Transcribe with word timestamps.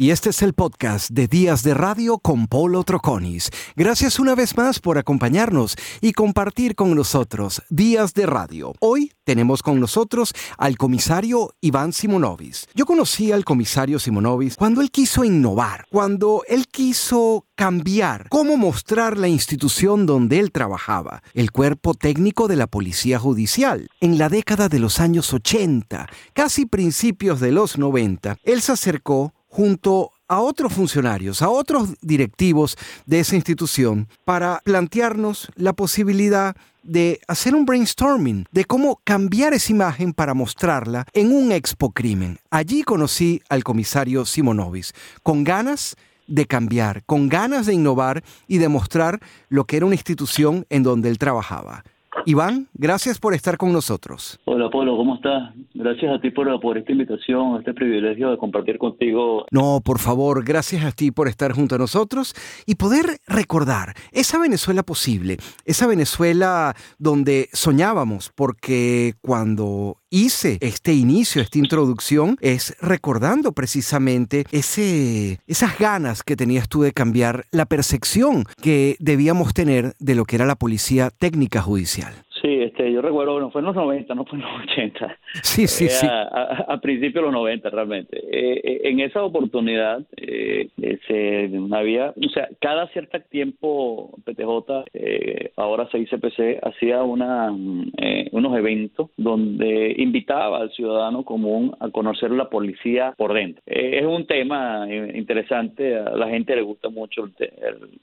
y 0.00 0.12
este 0.12 0.30
es 0.30 0.40
el 0.40 0.54
podcast 0.54 1.10
de 1.10 1.28
Días 1.28 1.62
de 1.62 1.74
Radio 1.74 2.16
con 2.16 2.46
Polo 2.46 2.84
Troconis. 2.84 3.50
Gracias 3.76 4.18
una 4.18 4.34
vez 4.34 4.56
más 4.56 4.80
por 4.80 4.96
acompañarnos 4.96 5.76
y 6.00 6.12
compartir 6.14 6.74
con 6.74 6.94
nosotros 6.94 7.60
Días 7.68 8.14
de 8.14 8.24
Radio. 8.24 8.72
Hoy 8.80 9.12
tenemos 9.24 9.62
con 9.62 9.78
nosotros 9.78 10.32
al 10.56 10.78
comisario 10.78 11.52
Iván 11.60 11.92
Simonovis. 11.92 12.66
Yo 12.74 12.86
conocí 12.86 13.30
al 13.30 13.44
comisario 13.44 13.98
Simonovis 13.98 14.56
cuando 14.56 14.80
él 14.80 14.90
quiso 14.90 15.22
innovar, 15.22 15.84
cuando 15.90 16.44
él 16.48 16.66
quiso 16.68 17.44
cambiar 17.54 18.30
cómo 18.30 18.56
mostrar 18.56 19.18
la 19.18 19.28
institución 19.28 20.06
donde 20.06 20.38
él 20.38 20.50
trabajaba, 20.50 21.22
el 21.34 21.50
cuerpo 21.52 21.92
técnico 21.92 22.48
de 22.48 22.56
la 22.56 22.68
Policía 22.68 23.18
Judicial. 23.18 23.90
En 24.00 24.16
la 24.16 24.30
década 24.30 24.70
de 24.70 24.78
los 24.78 24.98
años 24.98 25.34
80, 25.34 26.08
casi 26.32 26.64
principios 26.64 27.38
de 27.38 27.52
los 27.52 27.76
90, 27.76 28.38
él 28.44 28.62
se 28.62 28.72
acercó 28.72 29.34
junto 29.50 30.12
a 30.28 30.40
otros 30.40 30.72
funcionarios, 30.72 31.42
a 31.42 31.50
otros 31.50 31.90
directivos 32.00 32.78
de 33.04 33.20
esa 33.20 33.34
institución, 33.34 34.08
para 34.24 34.62
plantearnos 34.64 35.50
la 35.56 35.72
posibilidad 35.72 36.56
de 36.82 37.20
hacer 37.28 37.54
un 37.54 37.66
brainstorming 37.66 38.46
de 38.52 38.64
cómo 38.64 39.00
cambiar 39.04 39.52
esa 39.52 39.72
imagen 39.72 40.12
para 40.12 40.32
mostrarla 40.32 41.04
en 41.12 41.32
un 41.32 41.52
expo 41.52 41.90
crimen. 41.90 42.38
Allí 42.50 42.84
conocí 42.84 43.42
al 43.48 43.64
comisario 43.64 44.24
Simonovis, 44.24 44.94
con 45.22 45.44
ganas 45.44 45.96
de 46.26 46.46
cambiar, 46.46 47.02
con 47.04 47.28
ganas 47.28 47.66
de 47.66 47.74
innovar 47.74 48.22
y 48.46 48.58
de 48.58 48.68
mostrar 48.68 49.20
lo 49.48 49.64
que 49.64 49.76
era 49.76 49.86
una 49.86 49.96
institución 49.96 50.64
en 50.70 50.84
donde 50.84 51.10
él 51.10 51.18
trabajaba. 51.18 51.84
Iván, 52.26 52.68
gracias 52.74 53.18
por 53.18 53.34
estar 53.34 53.56
con 53.56 53.72
nosotros. 53.72 54.38
Hola, 54.44 54.68
Polo, 54.70 54.96
¿cómo 54.96 55.14
estás? 55.16 55.54
Gracias 55.74 56.12
a 56.12 56.20
ti 56.20 56.30
por, 56.30 56.60
por 56.60 56.76
esta 56.76 56.92
invitación, 56.92 57.58
este 57.58 57.72
privilegio 57.72 58.30
de 58.30 58.36
compartir 58.36 58.78
contigo. 58.78 59.46
No, 59.50 59.80
por 59.84 59.98
favor, 59.98 60.44
gracias 60.44 60.84
a 60.84 60.92
ti 60.92 61.10
por 61.10 61.28
estar 61.28 61.52
junto 61.52 61.76
a 61.76 61.78
nosotros 61.78 62.34
y 62.66 62.74
poder 62.74 63.20
recordar 63.26 63.94
esa 64.12 64.38
Venezuela 64.38 64.82
posible, 64.82 65.36
esa 65.64 65.86
Venezuela 65.86 66.74
donde 66.98 67.48
soñábamos, 67.52 68.32
porque 68.34 69.14
cuando 69.20 69.99
hice 70.10 70.58
este 70.60 70.92
inicio, 70.92 71.40
esta 71.40 71.58
introducción, 71.58 72.36
es 72.40 72.76
recordando 72.80 73.52
precisamente 73.52 74.44
ese, 74.52 75.38
esas 75.46 75.78
ganas 75.78 76.22
que 76.22 76.36
tenías 76.36 76.68
tú 76.68 76.82
de 76.82 76.92
cambiar 76.92 77.44
la 77.52 77.66
percepción 77.66 78.44
que 78.62 78.96
debíamos 78.98 79.54
tener 79.54 79.94
de 79.98 80.14
lo 80.14 80.24
que 80.24 80.36
era 80.36 80.46
la 80.46 80.56
policía 80.56 81.10
técnica 81.10 81.62
judicial. 81.62 82.12
Sí, 82.40 82.62
este, 82.62 82.90
yo 82.90 83.02
recuerdo, 83.02 83.34
bueno, 83.34 83.50
fue 83.50 83.60
en 83.60 83.66
los 83.66 83.76
90, 83.76 84.14
no 84.14 84.24
fue 84.24 84.38
en 84.38 84.44
los 84.44 84.62
80. 84.62 85.18
Sí, 85.42 85.66
sí, 85.66 85.88
sí. 85.88 86.06
A, 86.10 86.78
principios 86.80 87.22
de 87.22 87.22
los 87.22 87.32
90, 87.32 87.70
realmente. 87.70 88.16
Eh, 88.16 88.60
eh, 88.64 88.80
en 88.84 89.00
esa 89.00 89.22
oportunidad, 89.22 90.02
eh, 90.16 90.68
se, 91.06 91.50
había, 91.72 92.10
o 92.10 92.28
sea, 92.32 92.48
cada 92.60 92.88
cierto 92.88 93.20
tiempo 93.30 94.18
PTJ, 94.24 94.84
eh, 94.94 95.49
ahora 95.60 95.88
se 95.90 95.98
dice 95.98 96.18
PC, 96.18 96.60
hacía 96.62 97.02
una, 97.02 97.50
unos 97.50 98.56
eventos 98.56 99.10
donde 99.16 99.94
invitaba 99.98 100.58
al 100.58 100.70
ciudadano 100.72 101.24
común 101.24 101.74
a 101.80 101.90
conocer 101.90 102.30
la 102.30 102.48
policía 102.48 103.14
por 103.16 103.34
dentro. 103.34 103.62
es 103.66 104.04
un 104.04 104.26
tema 104.26 104.86
interesante, 104.90 105.96
a 105.96 106.16
la 106.16 106.28
gente 106.28 106.56
le 106.56 106.62
gusta 106.62 106.88
mucho 106.88 107.28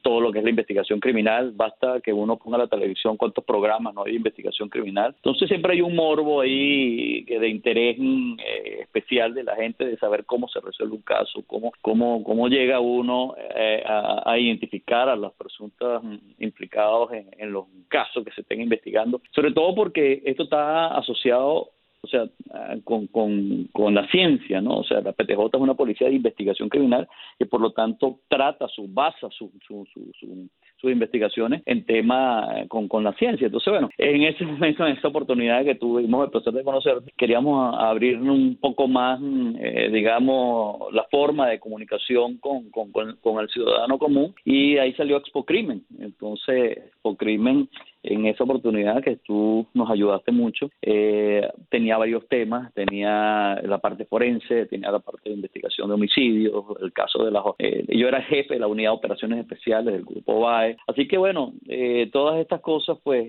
todo 0.01 0.21
lo 0.21 0.31
que 0.31 0.39
es 0.39 0.43
la 0.43 0.49
investigación 0.49 0.99
criminal, 0.99 1.51
basta 1.55 1.99
que 2.01 2.13
uno 2.13 2.37
ponga 2.37 2.57
la 2.57 2.67
televisión 2.67 3.17
cuántos 3.17 3.43
programas 3.43 3.93
no 3.93 4.03
hay 4.05 4.15
investigación 4.15 4.69
criminal. 4.69 5.13
Entonces 5.15 5.47
siempre 5.47 5.73
hay 5.73 5.81
un 5.81 5.95
morbo 5.95 6.41
ahí 6.41 7.23
de 7.23 7.49
interés 7.49 7.97
eh, 7.99 8.79
especial 8.81 9.33
de 9.33 9.43
la 9.43 9.55
gente 9.55 9.85
de 9.85 9.97
saber 9.97 10.25
cómo 10.25 10.47
se 10.47 10.59
resuelve 10.59 10.95
un 10.95 11.01
caso, 11.01 11.43
cómo, 11.47 11.71
cómo, 11.81 12.23
cómo 12.23 12.47
llega 12.47 12.79
uno 12.79 13.35
eh, 13.55 13.83
a, 13.85 14.37
identificar 14.37 15.09
a 15.09 15.15
los 15.15 15.33
presuntos 15.33 16.03
implicados 16.39 17.11
en 17.11 17.46
los 17.51 17.65
casos 17.87 18.23
que 18.23 18.31
se 18.31 18.41
estén 18.41 18.61
investigando, 18.61 19.21
sobre 19.31 19.51
todo 19.51 19.75
porque 19.75 20.21
esto 20.25 20.43
está 20.43 20.87
asociado 20.97 21.71
o 22.01 22.07
sea, 22.07 22.25
con, 22.83 23.07
con, 23.07 23.65
con, 23.73 23.93
la 23.93 24.07
ciencia, 24.09 24.61
¿no? 24.61 24.77
O 24.79 24.83
sea, 24.83 25.01
la 25.01 25.13
PTJ 25.13 25.45
es 25.53 25.59
una 25.61 25.73
policía 25.73 26.07
de 26.07 26.15
investigación 26.15 26.69
criminal 26.69 27.07
que 27.37 27.45
por 27.45 27.61
lo 27.61 27.71
tanto 27.71 28.19
trata, 28.27 28.67
su 28.67 28.87
basa 28.87 29.27
su, 29.31 29.51
su, 29.65 29.85
su, 29.93 30.11
sus 30.79 30.91
investigaciones 30.91 31.63
en 31.65 31.85
tema 31.85 32.47
eh, 32.55 32.67
con, 32.67 32.87
con 32.87 33.03
la 33.03 33.13
ciencia. 33.13 33.45
Entonces, 33.45 33.71
bueno, 33.71 33.89
en 33.97 34.23
ese 34.23 34.45
momento, 34.45 34.85
en 34.85 34.95
esa 34.97 35.07
oportunidad 35.07 35.63
que 35.63 35.75
tuvimos 35.75 36.25
el 36.25 36.31
placer 36.31 36.53
de 36.53 36.63
conocer, 36.63 36.97
queríamos 37.17 37.75
abrir 37.77 38.17
un 38.19 38.57
poco 38.57 38.87
más, 38.87 39.19
eh, 39.59 39.89
digamos, 39.91 40.93
la 40.93 41.03
forma 41.09 41.47
de 41.49 41.59
comunicación 41.59 42.37
con, 42.37 42.69
con, 42.69 42.91
con, 42.91 43.39
el 43.39 43.49
ciudadano 43.49 43.97
común 43.97 44.33
y 44.45 44.77
ahí 44.77 44.93
salió 44.93 45.17
Expo 45.17 45.43
Crimen. 45.45 45.83
Entonces, 45.99 46.77
Expo 46.77 47.15
Crimen 47.15 47.69
en 48.09 48.25
esa 48.25 48.43
oportunidad 48.43 49.03
que 49.03 49.17
tú 49.17 49.65
nos 49.73 49.89
ayudaste 49.89 50.31
mucho, 50.31 50.69
eh, 50.81 51.47
tenía 51.69 51.97
varios 51.97 52.27
temas, 52.27 52.73
tenía 52.73 53.59
la 53.63 53.77
parte 53.79 54.05
forense, 54.05 54.65
tenía 54.65 54.91
la 54.91 54.99
parte 54.99 55.29
de 55.29 55.35
investigación 55.35 55.87
de 55.87 55.95
homicidios, 55.95 56.65
el 56.81 56.93
caso 56.93 57.23
de 57.23 57.31
la... 57.31 57.43
Eh, 57.59 57.85
yo 57.89 58.07
era 58.07 58.21
jefe 58.21 58.55
de 58.55 58.59
la 58.59 58.67
unidad 58.67 58.91
de 58.91 58.97
operaciones 58.97 59.39
especiales 59.39 59.93
del 59.93 60.05
grupo 60.05 60.41
BAE, 60.41 60.77
así 60.87 61.07
que 61.07 61.17
bueno, 61.17 61.53
eh, 61.67 62.09
todas 62.11 62.39
estas 62.39 62.61
cosas 62.61 62.97
pues 63.03 63.27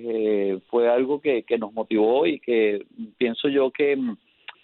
fue 0.68 0.88
algo 0.88 1.20
que, 1.20 1.42
que 1.42 1.58
nos 1.58 1.72
motivó 1.72 2.26
y 2.26 2.40
que 2.40 2.84
pienso 3.18 3.48
yo 3.48 3.70
que 3.70 3.98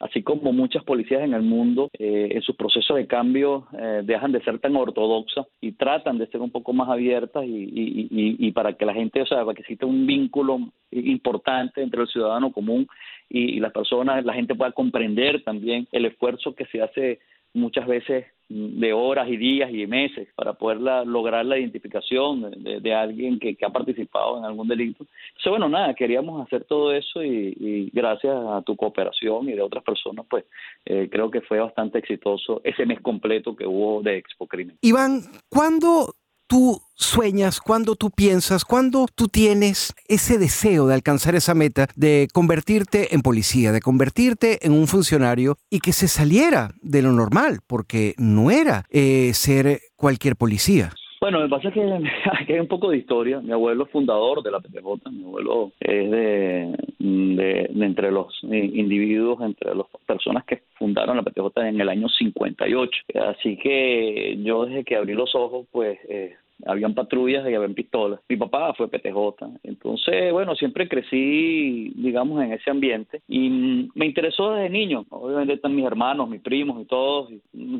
así 0.00 0.22
como 0.22 0.52
muchas 0.52 0.84
policías 0.84 1.22
en 1.22 1.34
el 1.34 1.42
mundo, 1.42 1.88
eh, 1.98 2.28
en 2.32 2.42
sus 2.42 2.56
procesos 2.56 2.96
de 2.96 3.06
cambio 3.06 3.66
eh, 3.78 4.02
dejan 4.04 4.32
de 4.32 4.42
ser 4.42 4.58
tan 4.58 4.76
ortodoxas 4.76 5.46
y 5.60 5.72
tratan 5.72 6.18
de 6.18 6.26
ser 6.26 6.40
un 6.40 6.50
poco 6.50 6.72
más 6.72 6.88
abiertas 6.88 7.44
y, 7.46 7.68
y, 8.10 8.52
para 8.52 8.74
que 8.74 8.86
la 8.86 8.94
gente, 8.94 9.22
o 9.22 9.26
sea, 9.26 9.44
para 9.44 9.54
que 9.54 9.62
exista 9.62 9.86
un 9.86 10.06
vínculo 10.06 10.58
importante 10.90 11.82
entre 11.82 12.02
el 12.02 12.08
ciudadano 12.08 12.52
común 12.52 12.86
y, 13.28 13.60
las 13.60 13.72
personas, 13.72 14.24
la 14.24 14.34
gente 14.34 14.54
pueda 14.54 14.72
comprender 14.72 15.42
también 15.42 15.88
el 15.92 16.06
esfuerzo 16.06 16.54
que 16.54 16.66
se 16.66 16.82
hace 16.82 17.20
muchas 17.52 17.86
veces 17.86 18.26
de 18.48 18.92
horas 18.92 19.28
y 19.28 19.36
días 19.36 19.70
y 19.72 19.86
meses 19.86 20.28
para 20.34 20.52
poder 20.52 20.78
lograr 21.06 21.46
la 21.46 21.58
identificación 21.58 22.50
de, 22.62 22.94
alguien 22.94 23.38
que, 23.38 23.56
ha 23.64 23.70
participado 23.70 24.38
en 24.38 24.44
algún 24.44 24.68
delito. 24.68 25.06
Entonces, 25.28 25.50
bueno, 25.50 25.68
nada, 25.68 25.94
queríamos 25.94 26.46
hacer 26.46 26.64
todo 26.64 26.92
eso 26.92 27.22
y, 27.22 27.90
gracias 27.92 28.34
a 28.34 28.62
tu 28.62 28.76
cooperación 28.76 29.48
y 29.48 29.52
de 29.52 29.62
otras 29.62 29.82
personas, 29.82 30.26
pues 30.28 30.44
eh, 30.84 31.08
creo 31.10 31.30
que 31.30 31.40
fue 31.40 31.58
bastante 31.58 31.98
exitoso 31.98 32.60
ese 32.64 32.84
mes 32.84 33.00
completo 33.00 33.56
que 33.56 33.66
hubo 33.66 34.02
de 34.02 34.18
Expo 34.18 34.46
Crimen. 34.46 34.76
Iván, 34.82 35.20
¿cuándo 35.48 36.14
tú 36.46 36.80
sueñas, 36.94 37.60
cuando 37.60 37.96
tú 37.96 38.10
piensas, 38.10 38.64
cuando 38.64 39.06
tú 39.12 39.28
tienes 39.28 39.94
ese 40.06 40.38
deseo 40.38 40.86
de 40.86 40.94
alcanzar 40.94 41.34
esa 41.34 41.54
meta 41.54 41.88
de 41.96 42.28
convertirte 42.32 43.14
en 43.14 43.22
policía, 43.22 43.72
de 43.72 43.80
convertirte 43.80 44.64
en 44.64 44.72
un 44.72 44.86
funcionario 44.86 45.58
y 45.70 45.80
que 45.80 45.92
se 45.92 46.08
saliera 46.08 46.74
de 46.80 47.02
lo 47.02 47.12
normal, 47.12 47.60
porque 47.66 48.14
no 48.16 48.50
era 48.50 48.84
eh, 48.90 49.32
ser 49.34 49.80
cualquier 49.96 50.36
policía. 50.36 50.92
Bueno, 51.24 51.40
me 51.40 51.48
pasa 51.48 51.70
que, 51.70 51.80
que 52.46 52.52
hay 52.52 52.60
un 52.60 52.68
poco 52.68 52.90
de 52.90 52.98
historia. 52.98 53.40
Mi 53.40 53.50
abuelo 53.50 53.84
es 53.84 53.90
fundador 53.90 54.42
de 54.42 54.50
la 54.50 54.60
PTJ, 54.60 55.10
mi 55.10 55.24
abuelo 55.24 55.72
es 55.80 56.10
de, 56.10 56.74
entre 57.00 58.12
los 58.12 58.26
individuos, 58.42 59.40
entre 59.40 59.74
las 59.74 59.86
personas 60.04 60.44
que 60.44 60.60
fundaron 60.74 61.16
la 61.16 61.22
PTJ 61.22 61.62
en 61.62 61.80
el 61.80 61.88
año 61.88 62.10
58. 62.10 62.90
Así 63.26 63.56
que 63.56 64.36
yo 64.42 64.66
desde 64.66 64.84
que 64.84 64.96
abrí 64.96 65.14
los 65.14 65.34
ojos, 65.34 65.66
pues 65.72 65.98
eh, 66.10 66.34
habían 66.66 66.94
patrullas 66.94 67.48
y 67.48 67.54
habían 67.54 67.74
pistolas. 67.74 68.20
Mi 68.28 68.36
papá 68.36 68.74
fue 68.74 68.88
PTJ, 68.88 69.18
entonces, 69.62 70.32
bueno, 70.32 70.54
siempre 70.54 70.88
crecí, 70.88 71.92
digamos, 71.96 72.42
en 72.42 72.52
ese 72.52 72.70
ambiente 72.70 73.22
y 73.28 73.90
me 73.94 74.06
interesó 74.06 74.52
desde 74.52 74.70
niño. 74.70 75.04
Obviamente 75.10 75.54
están 75.54 75.74
mis 75.74 75.86
hermanos, 75.86 76.28
mis 76.28 76.40
primos 76.40 76.80
y 76.82 76.86
todos, 76.86 77.30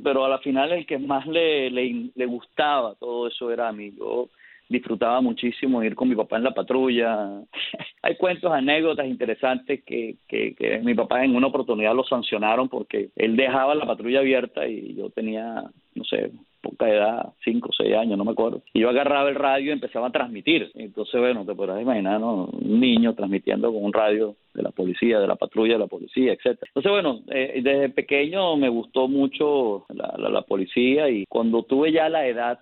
pero 0.02 0.24
a 0.24 0.28
la 0.28 0.38
final 0.38 0.72
el 0.72 0.86
que 0.86 0.98
más 0.98 1.26
le, 1.26 1.70
le, 1.70 2.10
le 2.14 2.26
gustaba 2.26 2.94
todo 2.96 3.28
eso 3.28 3.50
era 3.50 3.69
a 3.69 3.72
mí. 3.72 3.92
Yo 3.96 4.28
disfrutaba 4.69 5.20
muchísimo 5.20 5.82
ir 5.82 5.94
con 5.94 6.08
mi 6.08 6.14
papá 6.14 6.37
en 6.37 6.44
la 6.44 6.55
patrulla. 6.55 7.43
Hay 8.02 8.16
cuentos, 8.16 8.52
anécdotas 8.52 9.06
interesantes 9.06 9.82
que, 9.84 10.16
que, 10.28 10.55
que, 10.55 10.78
mi 10.78 10.94
papá 10.94 11.25
en 11.25 11.37
una 11.37 11.49
oportunidad 11.49 11.94
lo 11.94 12.05
sancionaron 12.05 12.69
porque 12.69 13.11
él 13.16 13.37
dejaba 13.37 13.75
la 13.75 13.87
patrulla 13.87 14.20
abierta 14.20 14.66
y 14.66 14.94
yo 14.94 15.11
tenía, 15.11 15.62
no 15.94 16.05
sé, 16.05 16.31
poca 16.64 16.88
edad, 16.88 17.32
cinco 17.44 17.69
o 17.69 17.72
seis 17.72 17.94
años, 17.94 18.16
no 18.16 18.25
me 18.25 18.32
acuerdo. 18.32 18.62
Y 18.72 18.81
yo 18.81 18.88
agarraba 18.88 19.28
el 19.28 19.34
radio 19.34 19.69
y 19.69 19.72
empezaba 19.72 20.08
a 20.08 20.12
transmitir. 20.12 20.70
Entonces, 20.75 21.20
bueno, 21.20 21.44
te 21.44 21.55
podrás 21.55 21.81
imaginar, 21.81 22.20
¿no? 22.20 22.46
Un 22.46 22.81
niño 22.81 23.14
transmitiendo 23.14 23.72
con 23.72 23.84
un 23.84 23.93
radio 23.93 24.34
de 24.55 24.62
la 24.62 24.70
policía, 24.70 25.19
de 25.20 25.26
la 25.26 25.37
patrulla 25.37 25.75
de 25.75 25.81
la 25.81 25.87
policía, 25.87 26.32
etcétera. 26.32 26.70
Entonces, 26.75 26.90
bueno, 26.90 27.20
eh, 27.28 27.61
desde 27.62 27.90
pequeño 27.90 28.56
me 28.56 28.70
gustó 28.70 29.08
mucho 29.08 29.84
la, 29.90 30.14
la, 30.16 30.31
la 30.31 30.43
policía 30.43 31.11
y 31.11 31.26
cuando 31.26 31.64
tuve 31.64 31.93
ya 31.93 32.08
la 32.08 32.26
edad 32.26 32.58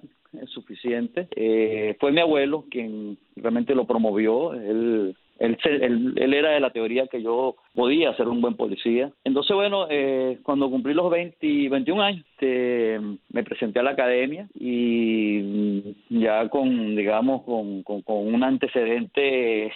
suficiente. 0.46 1.28
Eh, 1.36 1.96
fue 2.00 2.12
mi 2.12 2.20
abuelo 2.20 2.66
quien 2.70 3.18
realmente 3.36 3.74
lo 3.74 3.86
promovió. 3.86 4.54
Él 4.54 5.16
él, 5.42 6.14
él, 6.16 6.34
era 6.34 6.50
de 6.50 6.60
la 6.60 6.70
teoría 6.70 7.08
que 7.08 7.20
yo 7.20 7.56
podía 7.74 8.14
ser 8.14 8.28
un 8.28 8.40
buen 8.40 8.54
policía. 8.54 9.10
Entonces, 9.24 9.56
bueno, 9.56 9.86
eh, 9.90 10.38
cuando 10.44 10.70
cumplí 10.70 10.94
los 10.94 11.10
20, 11.10 11.68
21 11.68 12.02
años, 12.02 12.24
este, 12.32 13.00
me 13.30 13.42
presenté 13.42 13.80
a 13.80 13.82
la 13.82 13.90
academia 13.90 14.46
y 14.54 15.96
ya 16.10 16.48
con, 16.48 16.94
digamos, 16.94 17.42
con, 17.42 17.82
con, 17.82 18.02
un 18.08 18.44
antecedente 18.44 19.72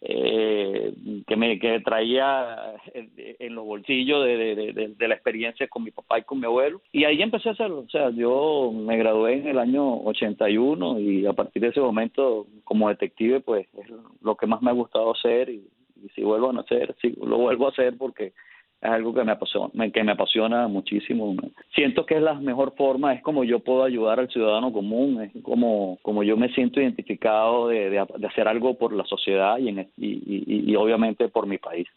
eh, 0.00 0.94
que 1.26 1.36
me 1.36 1.58
que 1.58 1.80
traía 1.80 2.74
en, 2.94 3.54
los 3.54 3.64
bolsillos 3.64 4.24
de, 4.24 4.94
de, 4.96 5.08
la 5.08 5.14
experiencia 5.14 5.66
con 5.68 5.82
mi 5.82 5.90
papá 5.90 6.20
y 6.20 6.22
con 6.22 6.38
mi 6.38 6.46
abuelo. 6.46 6.80
Y 6.92 7.04
ahí 7.04 7.20
empecé 7.20 7.48
a 7.48 7.52
hacerlo. 7.52 7.80
O 7.80 7.88
sea, 7.88 8.10
yo 8.10 8.72
me 8.72 8.96
gradué 8.96 9.34
en 9.34 9.48
el 9.48 9.58
año 9.58 10.00
81 10.04 11.00
y 11.00 11.26
a 11.26 11.32
partir 11.32 11.62
de 11.62 11.68
ese 11.68 11.80
momento, 11.80 12.46
como 12.64 12.88
detective, 12.88 13.40
pues 13.40 13.66
es 13.74 13.86
lo 14.22 14.36
que 14.36 14.46
más 14.46 14.62
me 14.62 14.70
ha 14.70 14.74
gustado 14.74 15.12
hacer 15.12 15.50
y, 15.50 15.66
si 16.14 16.22
vuelvo 16.22 16.50
a 16.50 16.52
nacer, 16.52 16.94
sí, 17.02 17.16
lo 17.20 17.38
vuelvo 17.38 17.66
a 17.66 17.70
hacer 17.70 17.96
porque 17.98 18.32
es 18.80 18.90
algo 18.90 19.12
que 19.12 19.24
me 19.24 19.32
apasiona, 19.32 19.90
que 19.90 20.04
me 20.04 20.12
apasiona 20.12 20.68
muchísimo. 20.68 21.34
Siento 21.74 22.06
que 22.06 22.16
es 22.16 22.22
la 22.22 22.34
mejor 22.34 22.74
forma, 22.76 23.12
es 23.12 23.22
como 23.22 23.42
yo 23.42 23.58
puedo 23.58 23.82
ayudar 23.82 24.20
al 24.20 24.30
ciudadano 24.30 24.72
común, 24.72 25.22
es 25.22 25.42
como, 25.42 25.98
como 26.02 26.22
yo 26.22 26.36
me 26.36 26.48
siento 26.50 26.80
identificado 26.80 27.68
de, 27.68 27.90
de, 27.90 28.26
hacer 28.26 28.46
algo 28.46 28.78
por 28.78 28.92
la 28.92 29.04
sociedad 29.04 29.58
y, 29.58 29.68
en, 29.68 29.88
y, 29.96 30.70
y, 30.70 30.76
obviamente 30.76 31.28
por 31.28 31.46
mi 31.46 31.58
país. 31.58 31.88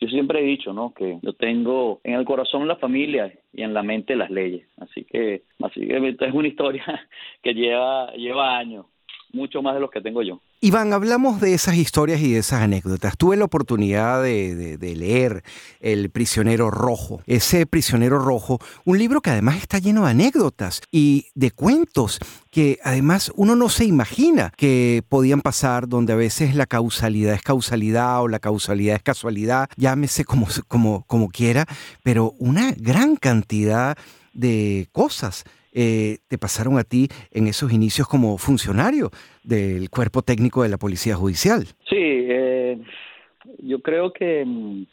Yo 0.00 0.08
siempre 0.08 0.40
he 0.40 0.44
dicho, 0.44 0.72
¿no? 0.72 0.92
Que 0.92 1.18
yo 1.22 1.34
tengo 1.34 2.00
en 2.02 2.14
el 2.14 2.24
corazón 2.24 2.66
la 2.66 2.76
familia 2.76 3.32
y 3.52 3.62
en 3.62 3.72
la 3.72 3.84
mente 3.84 4.16
las 4.16 4.28
leyes. 4.28 4.66
Así 4.78 5.04
que, 5.04 5.42
así 5.62 5.86
que 5.86 6.16
es 6.18 6.34
una 6.34 6.48
historia 6.48 6.84
que 7.42 7.54
lleva, 7.54 8.12
lleva 8.14 8.58
años, 8.58 8.86
mucho 9.32 9.62
más 9.62 9.74
de 9.74 9.80
los 9.80 9.90
que 9.90 10.00
tengo 10.00 10.22
yo. 10.22 10.40
Iván, 10.64 10.94
hablamos 10.94 11.42
de 11.42 11.52
esas 11.52 11.76
historias 11.76 12.22
y 12.22 12.32
de 12.32 12.38
esas 12.38 12.62
anécdotas. 12.62 13.18
Tuve 13.18 13.36
la 13.36 13.44
oportunidad 13.44 14.22
de, 14.22 14.78
leer 14.80 15.44
El 15.78 16.08
prisionero 16.08 16.70
rojo, 16.70 17.20
ese 17.26 17.66
prisionero 17.66 18.18
rojo, 18.18 18.58
un 18.86 18.96
libro 18.96 19.20
que 19.20 19.28
además 19.28 19.58
está 19.58 19.78
lleno 19.78 20.06
de 20.06 20.12
anécdotas 20.12 20.80
y 20.90 21.26
de 21.34 21.50
cuentos 21.50 22.18
que 22.50 22.78
además 22.82 23.30
uno 23.36 23.56
no 23.56 23.68
se 23.68 23.84
imagina 23.84 24.54
que 24.56 25.04
podían 25.06 25.42
pasar, 25.42 25.86
donde 25.86 26.14
a 26.14 26.16
veces 26.16 26.54
la 26.54 26.64
causalidad 26.64 27.34
es 27.34 27.42
causalidad 27.42 28.22
o 28.22 28.28
la 28.28 28.38
causalidad 28.38 28.96
es 28.96 29.02
casualidad, 29.02 29.68
llámese 29.76 30.24
como, 30.24 30.46
como, 30.66 31.04
como 31.06 31.28
quiera, 31.28 31.66
pero 32.02 32.32
una 32.38 32.72
gran 32.78 33.16
cantidad 33.16 33.98
de 34.32 34.88
cosas 34.92 35.44
eh, 35.74 36.18
te 36.28 36.38
pasaron 36.38 36.78
a 36.78 36.84
ti 36.84 37.08
en 37.32 37.48
esos 37.48 37.72
inicios 37.72 38.08
como 38.08 38.38
funcionario 38.38 39.10
del 39.42 39.90
cuerpo 39.90 40.22
técnico 40.22 40.62
de 40.62 40.68
la 40.68 40.78
Policía 40.78 41.16
Judicial. 41.16 41.66
Sí, 41.88 41.96
eh, 41.98 42.78
yo 43.58 43.80
creo 43.80 44.12
que, 44.12 44.44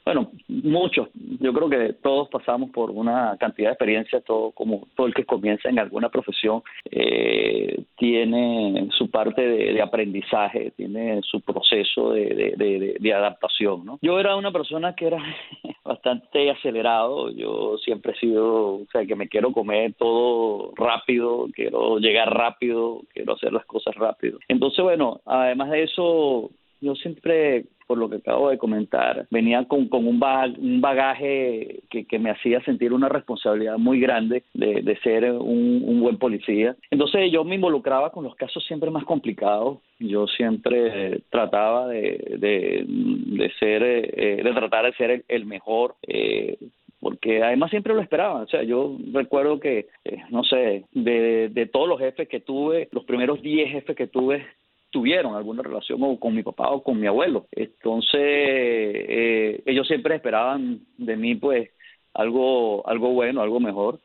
bueno, 0.06 0.32
muchos, 0.48 1.10
yo 1.14 1.54
creo 1.54 1.70
que 1.70 1.94
todos 2.02 2.30
pasamos 2.30 2.70
por 2.72 2.92
una 2.92 3.38
cantidad 3.40 3.70
de 3.70 3.74
experiencias, 3.74 4.24
todo 4.24 4.52
como 4.52 4.88
todo 4.96 5.08
el 5.08 5.14
que 5.14 5.26
comienza 5.26 5.70
en 5.70 5.80
alguna 5.80 6.10
profesión 6.10 6.62
eh, 6.90 7.84
tiene 7.98 8.90
su 8.98 9.10
parte 9.10 9.42
de, 9.42 9.82
aprendizaje, 9.82 10.72
tiene 10.76 11.22
su 11.24 11.42
proceso 11.42 12.12
de, 12.12 12.98
de, 13.00 13.14
adaptación, 13.14 13.86
¿no? 13.86 14.00
Yo 14.02 14.20
era 14.20 14.36
una 14.36 14.52
persona 14.52 14.96
que 14.96 15.08
era 15.08 15.18
bastante 15.84 16.50
acelerado, 16.50 17.30
yo 17.32 17.78
siempre 17.78 18.14
he 18.14 18.20
sido, 18.20 18.76
o 18.76 18.86
sea, 18.92 19.06
que 19.06 19.16
me 19.16 19.28
quiero 19.28 19.52
comer 19.52 19.94
todo 19.94 20.72
rápido, 20.76 21.48
quiero 21.54 21.98
llegar 22.00 22.34
rápido, 22.34 23.02
quiero 23.14 23.34
hacer 23.34 23.54
las 23.54 23.66
cosas 23.66 23.96
rápido. 23.96 24.40
Entonces, 24.48 24.84
bueno, 24.84 25.22
además 25.26 25.72
de 25.72 25.84
eso, 25.84 26.52
yo 26.82 26.96
siempre 26.96 27.66
por 27.92 27.98
lo 27.98 28.10
que 28.10 28.16
acabo 28.16 28.50
de 28.50 28.58
comentar, 28.58 29.28
venía 29.32 29.66
con, 29.66 29.90
un, 29.92 30.18
bagaje 30.80 31.82
que, 31.90 32.06
que, 32.06 32.20
me 32.20 32.32
hacía 32.32 32.64
sentir 32.64 32.94
una 32.94 33.10
responsabilidad 33.10 33.78
muy 33.78 34.00
grande 34.00 34.44
de, 34.54 34.82
de 34.82 34.96
ser 35.00 35.30
un, 35.30 36.00
buen 36.00 36.18
policía. 36.18 36.74
Entonces 36.90 37.30
yo 37.34 37.44
me 37.44 37.56
involucraba 37.56 38.14
con 38.14 38.24
los 38.24 38.34
casos 38.36 38.64
siempre 38.66 38.90
más 38.92 39.04
complicados. 39.04 39.80
Yo 40.00 40.26
siempre 40.26 41.20
trataba 41.30 41.90
de, 41.90 42.38
de, 42.40 43.52
ser, 43.60 43.84
eh, 43.84 44.42
de 44.42 44.54
tratar 44.54 44.86
de 44.86 44.94
ser 44.94 45.26
el, 45.28 45.46
mejor. 45.46 45.96
Eh, 46.08 46.58
porque 47.02 47.44
además 47.44 47.72
siempre 47.72 47.94
lo 47.94 48.00
esperaba. 48.00 48.44
O 48.44 48.48
sea, 48.48 48.64
yo 48.64 48.96
recuerdo 49.12 49.60
que, 49.60 49.88
eh, 50.06 50.22
no 50.30 50.46
sé, 50.46 50.86
de, 50.94 51.50
de 51.50 51.66
todos 51.66 51.90
los 51.90 52.00
jefes 52.00 52.30
que 52.30 52.40
tuve, 52.40 52.88
los 52.94 53.04
primeros 53.04 53.42
10 53.42 53.70
jefes 53.70 53.98
que 53.98 54.08
tuve, 54.08 54.46
tuvieron 54.92 55.36
alguna 55.36 55.64
relación 55.64 56.00
o 56.04 56.20
con 56.20 56.36
mi 56.36 56.44
papá 56.44 56.70
o 56.70 56.84
con 56.84 57.00
mi 57.00 57.08
abuelo. 57.08 57.48
Entonces, 57.52 58.22
eh, 58.22 59.64
ellos 59.66 59.88
siempre 59.88 60.16
esperaban 60.16 60.82
de 60.98 61.18
mí, 61.18 61.36
pues, 61.36 61.70
algo, 62.14 62.88
algo 62.88 63.10
bueno, 63.14 63.42
algo 63.42 63.60
mejor. 63.60 64.00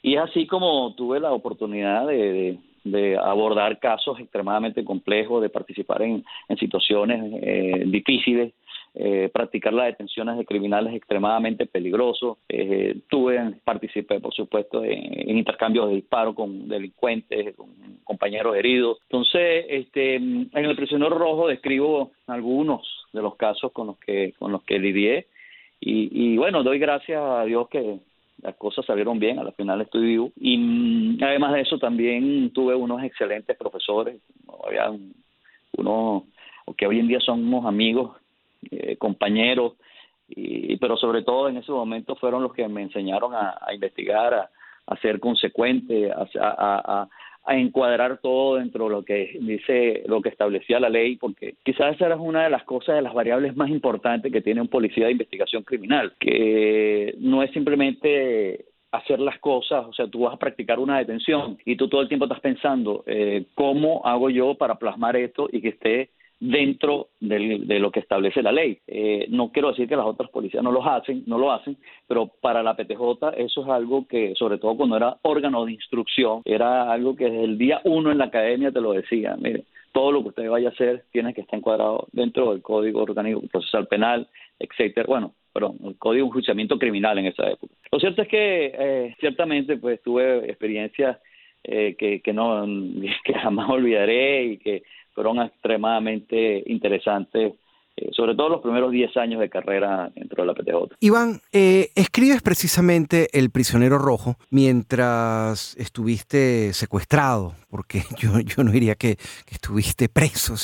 Y 0.00 0.14
es 0.14 0.22
así 0.22 0.46
como 0.46 0.94
tuve 0.94 1.20
la 1.20 1.32
oportunidad 1.32 2.06
de, 2.06 2.58
abordar 3.22 3.78
casos 3.80 4.18
extremadamente 4.18 4.82
complejos, 4.82 5.42
de 5.42 5.50
participar 5.50 6.00
en, 6.02 6.24
en 6.48 6.56
situaciones 6.56 7.34
eh, 7.42 7.82
difíciles 7.86 8.54
eh, 8.94 9.30
practicar 9.32 9.72
las 9.72 9.86
detenciones 9.86 10.38
de 10.38 10.44
criminales 10.44 10.94
extremadamente 10.94 11.66
peligrosos. 11.66 12.38
Eh, 12.48 13.00
tuve, 13.08 13.54
participé, 13.64 14.20
por 14.20 14.34
supuesto, 14.34 14.84
en, 14.84 15.36
intercambios 15.36 15.88
de 15.88 15.96
disparos 15.96 16.34
con 16.34 16.68
delincuentes, 16.68 17.54
con 17.56 17.68
compañeros 18.04 18.56
heridos. 18.56 18.98
Entonces, 19.02 19.66
este, 19.68 20.16
en 20.16 20.50
el 20.52 20.76
prisionero 20.76 21.18
rojo 21.18 21.48
describo 21.48 22.12
algunos 22.26 23.06
de 23.12 23.22
los 23.22 23.36
casos 23.36 23.72
con 23.72 23.88
los 23.88 23.98
que 23.98 24.34
con 24.38 24.52
los 24.52 24.62
que 24.64 24.78
lidié 24.78 25.26
y, 25.80 26.32
y 26.32 26.36
bueno, 26.36 26.62
doy 26.62 26.78
gracias 26.78 27.22
a 27.22 27.44
Dios 27.44 27.68
que 27.68 27.98
las 28.42 28.54
cosas 28.56 28.86
salieron 28.86 29.18
bien, 29.18 29.38
a 29.38 29.44
la 29.44 29.52
final 29.52 29.80
estoy 29.80 30.06
vivo. 30.06 30.32
Y 30.36 30.56
mm, 30.58 31.18
además 31.22 31.54
de 31.54 31.60
eso 31.62 31.78
también 31.78 32.50
tuve 32.52 32.74
unos 32.74 33.02
excelentes 33.02 33.56
profesores, 33.56 34.20
había 34.64 34.90
unos 35.76 36.22
que 36.76 36.86
hoy 36.86 36.98
en 37.00 37.08
día 37.08 37.20
son 37.20 37.46
unos 37.46 37.64
amigos 37.64 38.17
eh, 38.70 38.96
compañeros, 38.96 39.74
y, 40.28 40.76
pero 40.76 40.96
sobre 40.96 41.22
todo 41.22 41.48
en 41.48 41.56
ese 41.58 41.72
momento 41.72 42.16
fueron 42.16 42.42
los 42.42 42.52
que 42.52 42.68
me 42.68 42.82
enseñaron 42.82 43.34
a, 43.34 43.58
investigar, 43.72 44.34
a, 44.86 44.96
ser 45.00 45.20
consecuente, 45.20 46.10
a, 46.12 46.26
a, 46.40 47.08
a 47.48 47.56
encuadrar 47.56 48.18
todo 48.18 48.56
dentro 48.56 48.84
de 48.84 48.90
lo 48.90 49.02
que 49.02 49.38
dice, 49.40 50.02
lo 50.06 50.20
que 50.20 50.28
establecía 50.28 50.78
la 50.78 50.90
ley, 50.90 51.16
porque 51.16 51.54
quizás 51.64 51.94
esa 51.94 52.04
era 52.04 52.16
una 52.16 52.44
de 52.44 52.50
las 52.50 52.62
cosas, 52.64 52.96
de 52.96 53.02
las 53.02 53.14
variables 53.14 53.56
más 53.56 53.70
importantes 53.70 54.30
que 54.30 54.42
tiene 54.42 54.60
un 54.60 54.68
policía 54.68 55.06
de 55.06 55.12
investigación 55.12 55.62
criminal, 55.62 56.12
que 56.20 57.14
no 57.20 57.42
es 57.42 57.50
simplemente 57.52 58.66
hacer 58.90 59.18
las 59.18 59.38
cosas, 59.38 59.86
o 59.86 59.94
sea, 59.94 60.08
tú 60.08 60.20
vas 60.20 60.34
a 60.34 60.38
practicar 60.38 60.78
una 60.78 60.98
detención 60.98 61.56
y 61.64 61.76
tú 61.76 61.88
todo 61.88 62.02
el 62.02 62.08
tiempo 62.08 62.26
estás 62.26 62.40
pensando, 62.40 63.02
eh, 63.06 63.46
¿cómo 63.54 64.02
hago 64.04 64.28
yo 64.28 64.54
para 64.54 64.74
plasmar 64.74 65.16
esto 65.16 65.48
y 65.50 65.62
que 65.62 65.68
esté 65.68 66.10
dentro 66.40 67.08
de 67.20 67.78
lo 67.80 67.90
que 67.90 68.00
establece 68.00 68.42
la 68.42 68.52
ley. 68.52 68.78
Eh, 68.86 69.26
no 69.30 69.50
quiero 69.50 69.70
decir 69.70 69.88
que 69.88 69.96
las 69.96 70.06
otras 70.06 70.30
policías 70.30 70.62
no 70.62 70.70
lo 70.70 70.84
hacen, 70.84 71.24
no 71.26 71.38
lo 71.38 71.50
hacen, 71.50 71.76
pero 72.06 72.30
para 72.40 72.62
la 72.62 72.76
PTJ 72.76 73.34
eso 73.36 73.62
es 73.62 73.68
algo 73.68 74.06
que, 74.06 74.34
sobre 74.36 74.58
todo 74.58 74.76
cuando 74.76 74.96
era 74.96 75.16
órgano 75.22 75.64
de 75.64 75.72
instrucción, 75.72 76.42
era 76.44 76.92
algo 76.92 77.16
que 77.16 77.24
desde 77.24 77.44
el 77.44 77.58
día 77.58 77.80
uno 77.84 78.12
en 78.12 78.18
la 78.18 78.26
academia 78.26 78.70
te 78.70 78.80
lo 78.80 78.92
decía, 78.92 79.36
mire, 79.36 79.64
todo 79.92 80.12
lo 80.12 80.22
que 80.22 80.28
usted 80.28 80.48
vaya 80.48 80.68
a 80.68 80.72
hacer 80.72 81.04
tiene 81.10 81.34
que 81.34 81.40
estar 81.40 81.58
encuadrado 81.58 82.06
dentro 82.12 82.52
del 82.52 82.62
Código 82.62 83.02
Orgánico 83.02 83.42
Procesal 83.50 83.88
Penal, 83.88 84.28
etcétera. 84.60 85.06
Bueno, 85.08 85.32
perdón, 85.52 85.76
el 85.84 85.96
Código 85.98 86.24
de 86.24 86.28
Enjuiciamiento 86.28 86.78
Criminal 86.78 87.18
en 87.18 87.26
esa 87.26 87.50
época. 87.50 87.74
Lo 87.90 87.98
cierto 87.98 88.22
es 88.22 88.28
que 88.28 88.72
eh, 88.78 89.16
ciertamente 89.18 89.76
pues 89.76 90.00
tuve 90.02 90.48
experiencias 90.48 91.18
eh, 91.64 91.96
que, 91.98 92.20
que 92.20 92.32
no 92.32 92.64
que 93.24 93.34
jamás 93.34 93.68
olvidaré 93.70 94.44
y 94.44 94.58
que 94.58 94.82
fueron 95.18 95.40
extremadamente 95.42 96.62
interesantes 96.66 97.54
sobre 98.12 98.34
todo 98.34 98.48
los 98.48 98.60
primeros 98.60 98.90
10 98.90 99.16
años 99.16 99.40
de 99.40 99.48
carrera 99.48 100.10
dentro 100.14 100.42
de 100.42 100.46
la 100.46 100.54
PTJ. 100.54 100.96
Iván, 101.00 101.40
eh, 101.52 101.90
escribes 101.94 102.42
precisamente 102.42 103.28
El 103.32 103.50
prisionero 103.50 103.98
rojo 103.98 104.36
mientras 104.50 105.76
estuviste 105.76 106.72
secuestrado, 106.72 107.54
porque 107.70 108.02
yo, 108.18 108.40
yo 108.40 108.64
no 108.64 108.70
diría 108.70 108.94
que, 108.94 109.16
estuviste 109.50 110.08
preso, 110.08 110.54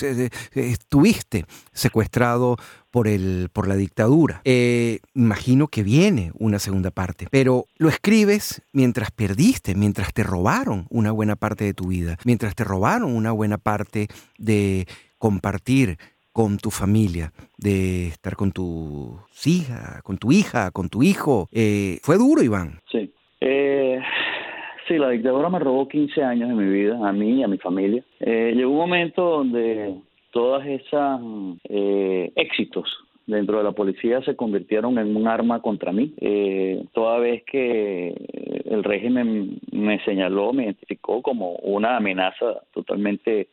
estuviste 0.55 1.45
secuestrado 1.73 2.57
por, 2.91 3.09
el, 3.09 3.49
por 3.53 3.67
la 3.67 3.75
dictadura. 3.75 4.41
Eh, 4.45 5.01
imagino 5.15 5.67
que 5.67 5.83
viene 5.83 6.31
una 6.39 6.61
segunda 6.61 6.93
parte, 6.93 7.27
pero 7.29 7.67
lo 7.77 7.89
escribes 7.89 8.63
mientras 8.73 9.11
perdiste, 9.11 9.75
mientras 9.75 10.13
te 10.13 10.23
robaron 10.23 10.87
una 10.91 11.11
buena 11.11 11.35
parte 11.35 11.65
de 11.65 11.75
tu 11.75 11.89
vida, 11.89 12.19
mientras 12.25 12.55
te 12.55 12.63
robaron 12.63 13.15
una 13.15 13.33
buena 13.33 13.59
parte 13.59 14.07
de 14.39 14.87
compartir 15.19 15.99
con 16.35 16.59
tu 16.59 16.71
familia, 16.71 17.31
de 17.57 18.09
estar 18.09 18.35
con 18.35 18.51
tu 18.51 19.21
hija, 19.47 20.03
con 20.03 20.19
tu 20.19 20.33
hija, 20.33 20.73
con 20.73 20.89
tu 20.89 21.05
hijo. 21.05 21.49
Eh, 21.53 22.01
¿Fue 22.03 22.19
duro, 22.19 22.43
Iván? 22.43 22.81
Sí. 22.91 23.09
Eh, 23.41 24.01
sí, 24.89 24.99
la 24.99 25.11
dictadura 25.11 25.49
me 25.49 25.61
robó 25.61 25.87
15 25.89 26.25
años 26.25 26.49
de 26.49 26.57
mi 26.57 26.69
vida, 26.73 26.99
a 27.09 27.13
mí 27.13 27.39
y 27.39 27.45
a 27.45 27.47
mi 27.47 27.59
familia. 27.59 28.03
Eh, 28.19 28.53
llegó 28.53 28.73
un 28.73 28.79
momento 28.79 29.23
donde 29.23 29.95
todas 30.33 30.67
esas 30.67 31.21
eh, 31.69 32.33
éxitos 32.35 32.85
dentro 33.29 33.59
de 33.59 33.65
la 33.65 33.73
policía 33.73 34.21
se 34.23 34.35
convirtieron 34.35 34.99
en 34.99 35.15
un 35.15 35.29
arma 35.29 35.63
contra 35.63 35.93
mí. 35.93 36.15
Eh, 36.21 36.85
toda 36.95 37.21
vez 37.21 37.45
que 37.45 38.13
el 38.65 38.83
régimen 38.83 39.61
me 39.71 40.03
señaló, 40.05 40.53
me 40.53 40.65
identificó 40.65 41.23
como 41.23 41.53
una 41.59 41.97
amenaza 41.97 42.65
totalmente 42.73 43.47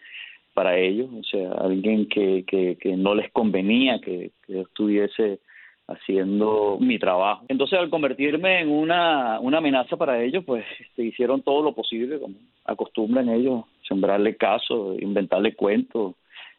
para 0.54 0.78
ellos, 0.78 1.10
o 1.18 1.24
sea, 1.24 1.52
alguien 1.54 2.08
que, 2.08 2.44
que, 2.46 2.78
que 2.80 2.96
no 2.98 3.16
les 3.16 3.32
convenía 3.32 4.00
que, 4.00 4.32
que 4.46 4.62
estuviese 4.62 5.40
haciendo 5.88 6.78
mi 6.80 7.00
trabajo. 7.00 7.46
Entonces, 7.48 7.80
al 7.80 7.90
convertirme 7.90 8.62
en 8.62 8.70
una, 8.70 9.40
una 9.40 9.58
amenaza 9.58 9.98
para 9.98 10.22
ellos, 10.22 10.44
pues 10.46 10.66
este, 10.80 11.04
hicieron 11.04 11.42
todo 11.42 11.62
lo 11.62 11.74
posible, 11.74 12.20
como 12.20 12.36
acostumbran 12.66 13.30
ellos, 13.30 13.66
sembrarle 13.88 14.36
caso, 14.36 14.96
inventarle 15.00 15.56
cuentos. 15.56 16.16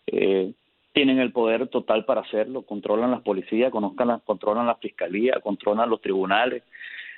Eh, 0.06 0.52
tienen 0.92 1.18
el 1.18 1.32
poder 1.32 1.68
total 1.68 2.04
para 2.04 2.20
hacerlo, 2.20 2.62
controlan 2.62 3.10
las 3.10 3.22
policías, 3.22 3.72
las, 3.72 4.22
controlan 4.22 4.66
la 4.66 4.74
fiscalía, 4.76 5.40
controlan 5.42 5.88
los 5.88 6.00
tribunales. 6.02 6.64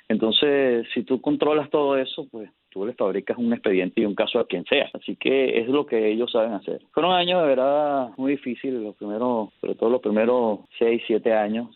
Entonces, 0.07 0.87
si 0.93 1.03
tú 1.03 1.19
controlas 1.19 1.69
todo 1.69 1.97
eso, 1.97 2.27
pues 2.31 2.49
tú 2.75 2.85
le 2.85 2.93
fabricas 2.93 3.37
un 3.37 3.53
expediente 3.53 4.01
y 4.01 4.05
un 4.05 4.15
caso 4.15 4.37
a 4.37 4.45
quien 4.45 4.65
sea. 4.65 4.89
Así 4.93 5.15
que 5.15 5.59
es 5.61 5.69
lo 5.69 5.85
que 5.85 6.11
ellos 6.11 6.29
saben 6.29 6.51
hacer. 6.51 6.81
Fueron 6.91 7.13
años 7.13 7.41
de 7.41 7.47
verdad 7.47 8.09
muy 8.17 8.33
difíciles, 8.33 8.81
los 8.81 8.95
primeros, 8.95 9.49
sobre 9.61 9.75
todo 9.75 9.89
los 9.89 10.01
primeros 10.01 10.59
seis, 10.77 11.01
siete 11.07 11.33
años 11.33 11.69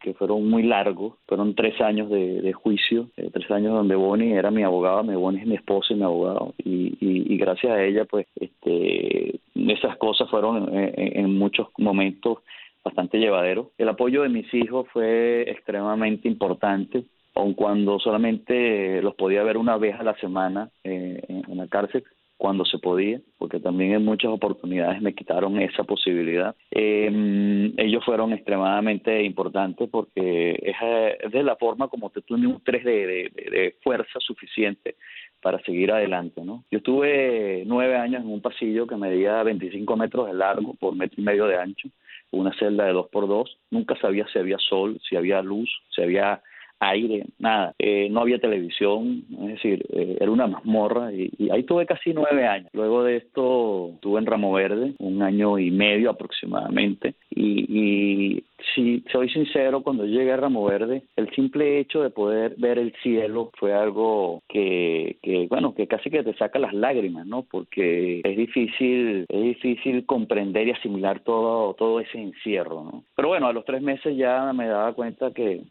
que, 0.00 0.14
fueron 0.14 0.48
muy 0.48 0.62
largos, 0.62 1.14
fueron 1.26 1.56
tres 1.56 1.80
años 1.80 2.08
de, 2.08 2.52
juicio, 2.52 3.08
eh, 3.16 3.30
tres 3.32 3.50
años 3.50 3.72
donde 3.72 3.96
Bonnie 3.96 4.32
era 4.32 4.52
mi 4.52 4.62
abogada, 4.62 5.02
Bonnie 5.02 5.40
es 5.40 5.46
mi 5.48 5.56
esposa 5.56 5.92
y 5.92 5.96
mi 5.96 6.04
abogado, 6.04 6.54
y, 6.58 6.96
y, 7.00 7.36
gracias 7.36 7.72
a 7.72 7.82
ella, 7.82 8.04
pues, 8.04 8.28
este, 8.36 9.40
esas 9.56 9.96
cosas 9.96 10.30
fueron 10.30 10.70
en, 10.72 11.36
muchos 11.36 11.66
momentos 11.78 12.38
bastante 12.84 13.18
llevaderos. 13.18 13.68
El 13.76 13.88
apoyo 13.88 14.22
de 14.22 14.28
mis 14.28 14.54
hijos 14.54 14.86
fue 14.92 15.50
extremadamente 15.50 16.28
importante, 16.28 17.02
aun 17.34 17.54
cuando 17.54 17.98
solamente 17.98 19.00
los 19.02 19.14
podía 19.14 19.42
ver 19.42 19.56
una 19.56 19.76
vez 19.76 19.98
a 19.98 20.02
la 20.02 20.14
semana 20.16 20.70
eh, 20.84 21.20
en 21.28 21.56
la 21.56 21.66
cárcel, 21.68 22.04
cuando 22.42 22.64
se 22.64 22.80
podía, 22.80 23.20
porque 23.38 23.60
también 23.60 23.92
en 23.92 24.04
muchas 24.04 24.32
oportunidades 24.32 25.00
me 25.00 25.14
quitaron 25.14 25.60
esa 25.60 25.84
posibilidad. 25.84 26.56
Eh, 26.72 27.72
ellos 27.76 28.04
fueron 28.04 28.32
extremadamente 28.32 29.22
importantes 29.22 29.88
porque 29.88 30.58
es, 30.60 31.30
de 31.30 31.42
la 31.44 31.54
forma 31.54 31.86
como 31.86 32.10
te 32.10 32.20
un 32.30 32.60
tres 32.64 32.84
de, 32.84 33.30
de, 33.32 33.76
fuerza 33.80 34.18
suficiente 34.18 34.96
para 35.40 35.60
seguir 35.60 35.92
adelante. 35.92 36.40
¿no? 36.44 36.64
Yo 36.68 36.78
estuve 36.78 37.62
nueve 37.64 37.96
años 37.96 38.22
en 38.22 38.32
un 38.32 38.42
pasillo 38.42 38.88
que 38.88 38.96
medía 38.96 39.40
25 39.44 39.96
metros 39.96 40.26
de 40.26 40.34
largo 40.34 40.74
por 40.74 40.96
metro 40.96 41.20
y 41.20 41.24
medio 41.24 41.46
de 41.46 41.58
ancho, 41.58 41.90
una 42.32 42.52
celda 42.58 42.86
de 42.86 42.92
dos 42.92 43.06
por 43.12 43.28
dos. 43.28 43.56
Nunca 43.70 43.94
sabía 44.00 44.26
si 44.32 44.40
había 44.40 44.58
sol, 44.58 44.98
si 45.08 45.14
había 45.14 45.42
luz, 45.42 45.70
si 45.94 46.02
había 46.02 46.42
aire, 46.82 47.26
nada. 47.38 47.74
Eh, 47.78 48.08
no 48.10 48.20
había 48.20 48.38
televisión, 48.38 49.24
es 49.42 49.48
decir, 49.48 49.84
eh, 49.92 50.16
era 50.20 50.30
una 50.30 50.46
mazmorra 50.46 51.12
y, 51.12 51.30
ahí 51.50 51.62
tuve 51.62 51.86
casi 51.86 52.12
nueve 52.12 52.46
años. 52.46 52.70
Luego 52.72 53.04
de 53.04 53.18
esto 53.18 53.90
estuve 53.94 54.18
en 54.18 54.26
Ramo 54.26 54.52
Verde, 54.52 54.94
un 54.98 55.22
año 55.22 55.58
y 55.58 55.70
medio 55.70 56.10
aproximadamente. 56.10 57.14
Y, 57.30 58.44
si 58.74 59.02
soy 59.12 59.28
sincero, 59.28 59.82
cuando 59.82 60.06
llegué 60.06 60.32
a 60.32 60.36
Ramo 60.36 60.64
Verde, 60.64 61.02
el 61.16 61.28
simple 61.34 61.80
hecho 61.80 62.02
de 62.02 62.10
poder 62.10 62.54
ver 62.56 62.78
el 62.78 62.94
cielo 63.02 63.50
fue 63.58 63.74
algo 63.74 64.40
que, 64.48 65.16
que, 65.20 65.46
bueno, 65.48 65.74
que 65.74 65.86
casi 65.88 66.10
que 66.10 66.22
te 66.22 66.34
saca 66.34 66.58
las 66.58 66.72
lágrimas, 66.72 67.26
¿no? 67.26 67.42
Porque 67.42 68.20
es 68.24 68.36
difícil, 68.36 69.26
es 69.28 69.42
difícil 69.42 70.06
comprender 70.06 70.68
y 70.68 70.70
asimilar 70.70 71.20
todo, 71.20 71.74
todo 71.74 72.00
ese 72.00 72.18
encierro, 72.18 72.84
¿no? 72.84 73.04
Pero 73.16 73.28
bueno, 73.28 73.48
a 73.48 73.52
los 73.52 73.64
tres 73.64 73.82
meses 73.82 74.16
ya 74.16 74.52
me 74.52 74.68
daba 74.68 74.94
cuenta 74.94 75.32
que 75.32 75.62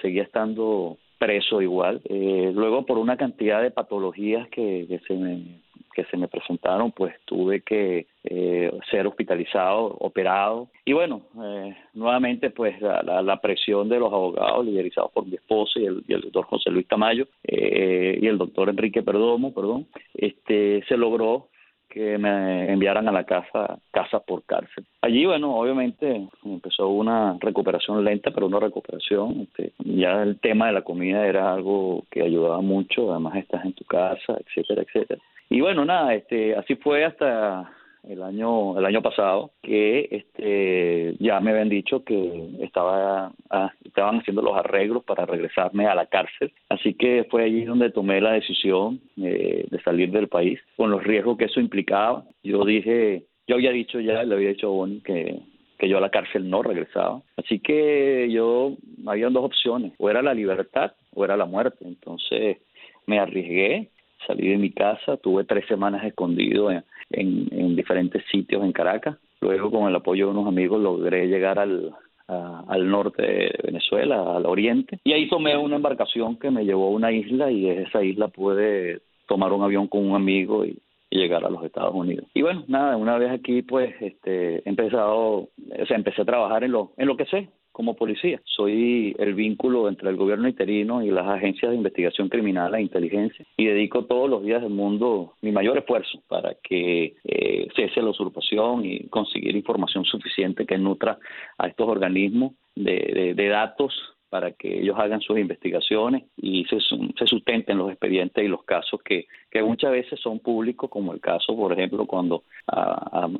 seguía 0.00 0.22
estando 0.22 0.98
preso 1.20 1.60
igual. 1.60 2.00
Eh, 2.08 2.50
luego 2.54 2.86
por 2.86 2.96
una 2.96 3.18
cantidad 3.18 3.62
de 3.62 3.70
patologías 3.70 4.48
que, 4.48 4.86
que, 4.88 4.98
se 5.00 5.14
me 5.14 5.60
que 5.92 6.04
se 6.04 6.16
me 6.16 6.28
presentaron, 6.28 6.92
pues 6.92 7.14
tuve 7.26 7.60
que 7.60 8.06
eh, 8.24 8.72
ser 8.90 9.06
hospitalizado, 9.06 9.96
operado. 9.98 10.68
Y 10.84 10.94
bueno, 10.94 11.22
eh, 11.42 11.76
nuevamente 11.92 12.48
pues 12.50 12.80
la, 12.80 13.02
la, 13.22 13.40
presión 13.40 13.88
de 13.90 13.98
los 13.98 14.10
abogados 14.10 14.64
liderizados 14.64 15.10
por 15.12 15.26
mi 15.26 15.34
esposa 15.34 15.78
y 15.78 15.84
el, 15.84 16.20
doctor 16.22 16.46
José 16.46 16.70
Luis 16.70 16.88
Tamayo 16.88 17.26
y 17.42 18.26
el 18.26 18.38
doctor 18.38 18.70
Enrique 18.70 19.02
Perdomo, 19.02 19.52
perdón, 19.52 19.88
este 20.14 20.82
se 20.88 20.96
logró 20.96 21.48
que 21.90 22.16
me 22.16 22.72
enviaran 22.72 23.08
a 23.08 23.12
la 23.12 23.24
casa, 23.24 23.78
casa 23.90 24.20
por 24.20 24.44
cárcel. 24.44 24.84
Allí, 25.02 25.26
bueno, 25.26 25.54
obviamente 25.56 26.28
empezó 26.44 26.88
una 26.88 27.36
recuperación 27.40 28.04
lenta, 28.04 28.30
pero 28.30 28.46
una 28.46 28.60
recuperación. 28.60 29.42
Este, 29.42 29.72
ya 29.78 30.22
el 30.22 30.38
tema 30.40 30.68
de 30.68 30.72
la 30.72 30.82
comida 30.82 31.26
era 31.26 31.52
algo 31.52 32.04
que 32.10 32.22
ayudaba 32.22 32.60
mucho, 32.60 33.10
además 33.10 33.36
estás 33.36 33.64
en 33.64 33.74
tu 33.74 33.84
casa, 33.84 34.38
etcétera, 34.46 34.82
etcétera. 34.82 35.20
Y 35.50 35.60
bueno, 35.60 35.84
nada, 35.84 36.14
este, 36.14 36.54
así 36.54 36.76
fue 36.76 37.04
hasta 37.04 37.68
el 38.04 38.22
año 38.22 38.78
el 38.78 38.84
año 38.84 39.02
pasado 39.02 39.52
que 39.62 40.08
este 40.10 41.16
ya 41.18 41.40
me 41.40 41.50
habían 41.50 41.68
dicho 41.68 42.04
que 42.04 42.50
estaba 42.60 43.32
ah, 43.50 43.72
estaban 43.84 44.20
haciendo 44.20 44.42
los 44.42 44.56
arreglos 44.56 45.04
para 45.04 45.26
regresarme 45.26 45.86
a 45.86 45.94
la 45.94 46.06
cárcel. 46.06 46.52
Así 46.68 46.94
que 46.94 47.26
fue 47.30 47.44
allí 47.44 47.64
donde 47.64 47.90
tomé 47.90 48.20
la 48.20 48.32
decisión 48.32 49.00
eh, 49.16 49.66
de 49.70 49.82
salir 49.82 50.10
del 50.10 50.28
país 50.28 50.60
con 50.76 50.90
los 50.90 51.02
riesgos 51.04 51.38
que 51.38 51.46
eso 51.46 51.60
implicaba. 51.60 52.24
Yo 52.42 52.64
dije 52.64 53.24
yo 53.46 53.56
había 53.56 53.72
dicho 53.72 54.00
ya 54.00 54.22
le 54.22 54.34
había 54.34 54.50
dicho 54.50 54.68
a 54.68 54.70
Bonnie 54.70 55.02
que 55.02 55.40
que 55.78 55.88
yo 55.88 55.96
a 55.96 56.00
la 56.00 56.10
cárcel 56.10 56.48
no 56.50 56.62
regresaba. 56.62 57.22
Así 57.36 57.58
que 57.58 58.28
yo 58.30 58.76
había 59.06 59.30
dos 59.30 59.44
opciones 59.44 59.92
o 59.98 60.10
era 60.10 60.20
la 60.20 60.34
libertad 60.34 60.92
o 61.14 61.24
era 61.24 61.36
la 61.36 61.46
muerte. 61.46 61.84
Entonces 61.86 62.58
me 63.06 63.18
arriesgué 63.18 63.90
salí 64.26 64.48
de 64.48 64.58
mi 64.58 64.70
casa 64.70 65.16
tuve 65.16 65.44
tres 65.44 65.66
semanas 65.66 66.04
escondido 66.04 66.70
en, 67.10 67.76
diferentes 67.76 68.22
sitios 68.30 68.62
en 68.64 68.72
Caracas. 68.72 69.16
Luego, 69.40 69.70
con 69.70 69.88
el 69.88 69.96
apoyo 69.96 70.26
de 70.26 70.32
unos 70.32 70.46
amigos, 70.46 70.80
logré 70.80 71.26
llegar 71.26 71.58
al, 71.58 71.94
al 72.28 72.90
norte 72.90 73.22
de 73.22 73.58
Venezuela, 73.64 74.36
al 74.36 74.46
oriente, 74.46 75.00
y 75.04 75.12
ahí 75.12 75.28
tomé 75.28 75.56
una 75.56 75.76
embarcación 75.76 76.38
que 76.38 76.50
me 76.50 76.64
llevó 76.64 76.88
a 76.88 76.90
una 76.90 77.10
isla 77.10 77.50
y 77.50 77.62
desde 77.62 77.82
esa 77.84 78.02
isla 78.04 78.28
pude 78.28 79.00
tomar 79.26 79.52
un 79.52 79.62
avión 79.62 79.88
con 79.88 80.06
un 80.06 80.14
amigo 80.14 80.64
y, 80.64 80.78
llegar 81.12 81.44
a 81.44 81.50
los 81.50 81.64
Estados 81.64 81.92
Unidos. 81.92 82.26
Y 82.34 82.42
bueno, 82.42 82.62
nada, 82.68 82.96
una 82.96 83.18
vez 83.18 83.32
aquí 83.32 83.62
pues 83.62 83.92
este 84.00 84.58
he 84.58 84.62
empezado, 84.64 85.48
o 85.48 85.86
sea, 85.88 85.96
empecé 85.96 86.22
a 86.22 86.24
trabajar 86.24 86.62
en 86.62 86.70
lo 86.70 86.92
en 86.96 87.08
lo 87.08 87.16
que 87.16 87.26
sé, 87.26 87.48
como 87.80 87.96
policía. 87.96 88.42
Soy 88.44 89.16
el 89.18 89.32
vínculo 89.32 89.88
entre 89.88 90.10
el 90.10 90.16
gobierno 90.16 90.46
interino 90.46 91.02
y 91.02 91.10
las 91.10 91.26
agencias 91.26 91.70
de 91.70 91.78
investigación 91.78 92.28
criminal 92.28 92.74
e 92.74 92.82
inteligencia 92.82 93.46
y 93.56 93.64
dedico 93.64 94.04
todos 94.04 94.28
los 94.28 94.42
días 94.42 94.60
del 94.60 94.68
mundo 94.68 95.32
mi 95.40 95.50
mayor 95.50 95.78
esfuerzo 95.78 96.22
para 96.28 96.56
que 96.62 97.14
eh, 97.24 97.68
cese 97.74 98.02
la 98.02 98.10
usurpación 98.10 98.84
y 98.84 99.08
conseguir 99.08 99.56
información 99.56 100.04
suficiente 100.04 100.66
que 100.66 100.76
nutra 100.76 101.18
a 101.56 101.68
estos 101.68 101.88
organismos 101.88 102.52
de, 102.76 103.48
datos 103.48 103.94
para 104.28 104.52
que 104.52 104.80
ellos 104.82 104.98
hagan 104.98 105.22
sus 105.22 105.38
investigaciones 105.38 106.24
y 106.36 106.66
se, 106.66 106.80
sustenten 107.24 107.78
los 107.78 107.90
expedientes 107.90 108.44
y 108.44 108.48
los 108.48 108.62
casos 108.64 109.00
que, 109.02 109.24
que 109.50 109.62
muchas 109.62 109.92
veces 109.92 110.20
son 110.20 110.38
públicos, 110.40 110.90
como 110.90 111.14
el 111.14 111.20
caso, 111.20 111.56
por 111.56 111.72
ejemplo, 111.72 112.04
cuando 112.04 112.44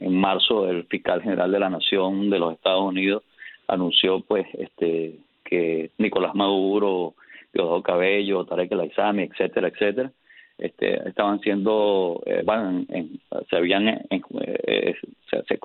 en 0.01 0.17
marzo 0.17 0.67
el 0.67 0.85
fiscal 0.85 1.21
general 1.21 1.53
de 1.53 1.61
la 1.61 1.69
Nación 1.69 2.31
de 2.31 2.39
los 2.39 2.55
Estados 2.55 2.85
Unidos 2.85 3.23
anunció 3.71 4.21
pues 4.21 4.47
este 4.55 5.19
que 5.45 5.91
Nicolás 5.99 6.35
Maduro, 6.35 7.15
Diosdado 7.53 7.83
Cabello, 7.83 8.45
Tarek 8.45 8.71
El 8.73 8.81
Aizami, 8.81 9.25
etcétera, 9.25 9.69
etcétera, 9.69 10.13
este, 10.59 11.09
estaban 11.09 11.41
siendo, 11.41 12.23
eh, 12.27 12.43
bueno, 12.45 12.85
se 13.49 13.57
habían, 13.57 13.89
eh, 13.89 14.95
se, 15.29 15.59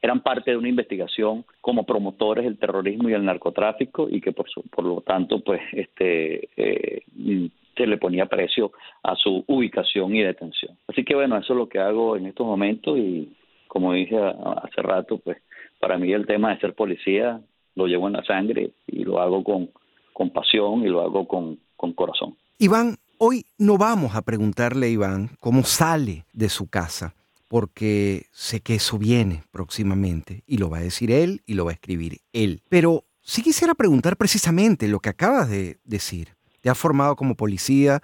eran 0.00 0.20
parte 0.20 0.52
de 0.52 0.56
una 0.56 0.68
investigación 0.68 1.44
como 1.60 1.84
promotores 1.84 2.44
del 2.44 2.58
terrorismo 2.58 3.08
y 3.08 3.12
el 3.12 3.24
narcotráfico 3.24 4.08
y 4.08 4.20
que 4.20 4.32
por, 4.32 4.46
por 4.70 4.84
lo 4.84 5.00
tanto, 5.00 5.40
pues, 5.40 5.60
este, 5.72 6.48
eh, 6.56 7.02
se 7.76 7.86
le 7.86 7.98
ponía 7.98 8.26
precio 8.26 8.72
a 9.02 9.14
su 9.16 9.44
ubicación 9.46 10.14
y 10.14 10.22
detención. 10.22 10.76
Así 10.88 11.04
que 11.04 11.14
bueno, 11.14 11.36
eso 11.36 11.52
es 11.52 11.56
lo 11.56 11.68
que 11.68 11.78
hago 11.78 12.16
en 12.16 12.26
estos 12.26 12.46
momentos 12.46 12.98
y 12.98 13.32
como 13.72 13.94
dije 13.94 14.18
hace 14.18 14.82
rato, 14.82 15.16
pues 15.16 15.38
para 15.80 15.96
mí 15.96 16.12
el 16.12 16.26
tema 16.26 16.50
de 16.50 16.60
ser 16.60 16.74
policía 16.74 17.40
lo 17.74 17.86
llevo 17.86 18.06
en 18.06 18.12
la 18.12 18.22
sangre 18.22 18.72
y 18.86 19.02
lo 19.02 19.18
hago 19.18 19.42
con, 19.42 19.70
con 20.12 20.28
pasión 20.28 20.82
y 20.82 20.88
lo 20.88 21.00
hago 21.00 21.26
con, 21.26 21.58
con 21.74 21.94
corazón. 21.94 22.36
Iván, 22.58 22.96
hoy 23.16 23.46
no 23.56 23.78
vamos 23.78 24.14
a 24.14 24.20
preguntarle 24.20 24.88
a 24.88 24.90
Iván 24.90 25.30
cómo 25.40 25.62
sale 25.62 26.26
de 26.34 26.50
su 26.50 26.68
casa, 26.68 27.14
porque 27.48 28.26
sé 28.30 28.60
que 28.60 28.74
eso 28.74 28.98
viene 28.98 29.42
próximamente 29.50 30.42
y 30.46 30.58
lo 30.58 30.68
va 30.68 30.76
a 30.76 30.82
decir 30.82 31.10
él 31.10 31.40
y 31.46 31.54
lo 31.54 31.64
va 31.64 31.70
a 31.70 31.74
escribir 31.74 32.18
él. 32.34 32.60
Pero 32.68 33.04
sí 33.22 33.42
quisiera 33.42 33.74
preguntar 33.74 34.18
precisamente 34.18 34.86
lo 34.86 35.00
que 35.00 35.08
acabas 35.08 35.48
de 35.48 35.78
decir. 35.84 36.34
Te 36.60 36.68
has 36.68 36.76
formado 36.76 37.16
como 37.16 37.36
policía, 37.36 38.02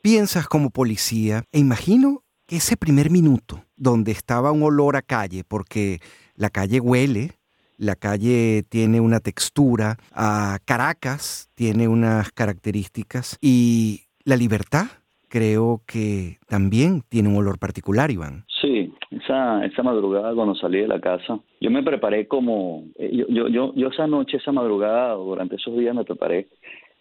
piensas 0.00 0.48
como 0.48 0.70
policía 0.70 1.44
e 1.52 1.58
imagino 1.58 2.22
ese 2.50 2.76
primer 2.76 3.10
minuto 3.10 3.64
donde 3.76 4.12
estaba 4.12 4.52
un 4.52 4.62
olor 4.62 4.96
a 4.96 5.02
calle, 5.02 5.42
porque 5.46 5.98
la 6.36 6.50
calle 6.50 6.80
huele, 6.80 7.30
la 7.78 7.94
calle 7.94 8.62
tiene 8.68 9.00
una 9.00 9.20
textura, 9.20 9.96
a 10.12 10.58
Caracas 10.64 11.48
tiene 11.54 11.88
unas 11.88 12.30
características 12.32 13.38
y 13.40 14.00
la 14.24 14.36
libertad 14.36 14.86
creo 15.28 15.80
que 15.86 16.38
también 16.48 17.02
tiene 17.08 17.28
un 17.28 17.36
olor 17.36 17.58
particular, 17.58 18.10
Iván. 18.10 18.44
Sí, 18.60 18.92
esa, 19.10 19.64
esa 19.64 19.82
madrugada 19.82 20.34
cuando 20.34 20.56
salí 20.56 20.80
de 20.80 20.88
la 20.88 21.00
casa, 21.00 21.38
yo 21.60 21.70
me 21.70 21.84
preparé 21.84 22.26
como, 22.26 22.84
eh, 22.98 23.10
yo, 23.12 23.26
yo, 23.28 23.48
yo, 23.48 23.72
yo 23.74 23.88
esa 23.88 24.08
noche, 24.08 24.38
esa 24.38 24.52
madrugada, 24.52 25.14
durante 25.14 25.56
esos 25.56 25.78
días 25.78 25.94
me 25.94 26.04
preparé 26.04 26.48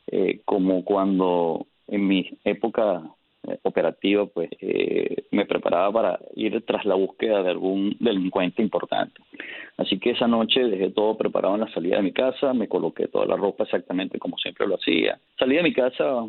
eh, 0.07 0.41
como 0.45 0.85
cuando 0.85 1.65
en 1.87 2.07
mi 2.07 2.37
época 2.43 3.03
operativa, 3.63 4.25
pues 4.25 4.49
eh, 4.61 5.23
me 5.31 5.45
preparaba 5.45 5.91
para 5.91 6.19
ir 6.35 6.63
tras 6.65 6.85
la 6.85 6.95
búsqueda 6.95 7.43
de 7.43 7.49
algún 7.49 7.95
delincuente 7.99 8.61
importante. 8.61 9.21
Así 9.77 9.99
que 9.99 10.11
esa 10.11 10.27
noche 10.27 10.63
dejé 10.63 10.91
todo 10.91 11.17
preparado 11.17 11.55
en 11.55 11.61
la 11.61 11.73
salida 11.73 11.97
de 11.97 12.03
mi 12.03 12.11
casa, 12.11 12.53
me 12.53 12.67
coloqué 12.67 13.07
toda 13.07 13.25
la 13.25 13.35
ropa 13.35 13.63
exactamente 13.63 14.19
como 14.19 14.37
siempre 14.37 14.67
lo 14.67 14.75
hacía. 14.75 15.19
Salí 15.37 15.55
de 15.55 15.63
mi 15.63 15.73
casa 15.73 16.25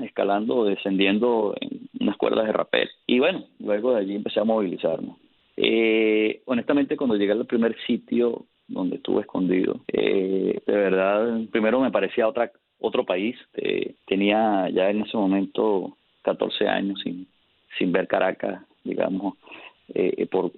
escalando, 0.00 0.64
descendiendo 0.64 1.54
en 1.60 1.88
unas 2.00 2.16
cuerdas 2.16 2.46
de 2.46 2.52
rapel. 2.52 2.88
Y 3.06 3.18
bueno, 3.18 3.44
luego 3.58 3.92
de 3.94 4.00
allí 4.00 4.14
empecé 4.14 4.40
a 4.40 4.44
movilizarme. 4.44 5.14
Eh, 5.56 6.42
honestamente, 6.46 6.96
cuando 6.96 7.16
llegué 7.16 7.32
al 7.32 7.46
primer 7.46 7.76
sitio 7.86 8.46
donde 8.68 8.96
estuve 8.96 9.20
escondido, 9.20 9.80
de 9.92 10.62
verdad, 10.66 11.40
primero 11.50 11.80
me 11.80 11.90
parecía 11.90 12.26
otra 12.26 12.50
otro 12.82 13.04
país. 13.04 13.36
tenía 14.06 14.68
ya 14.70 14.90
en 14.90 15.02
ese 15.02 15.16
momento 15.16 15.96
14 16.22 16.68
años 16.68 17.00
sin, 17.02 17.26
sin 17.78 17.92
ver 17.92 18.06
Caracas, 18.08 18.62
digamos, 18.84 19.34
eh, 19.94 20.26
por 20.26 20.52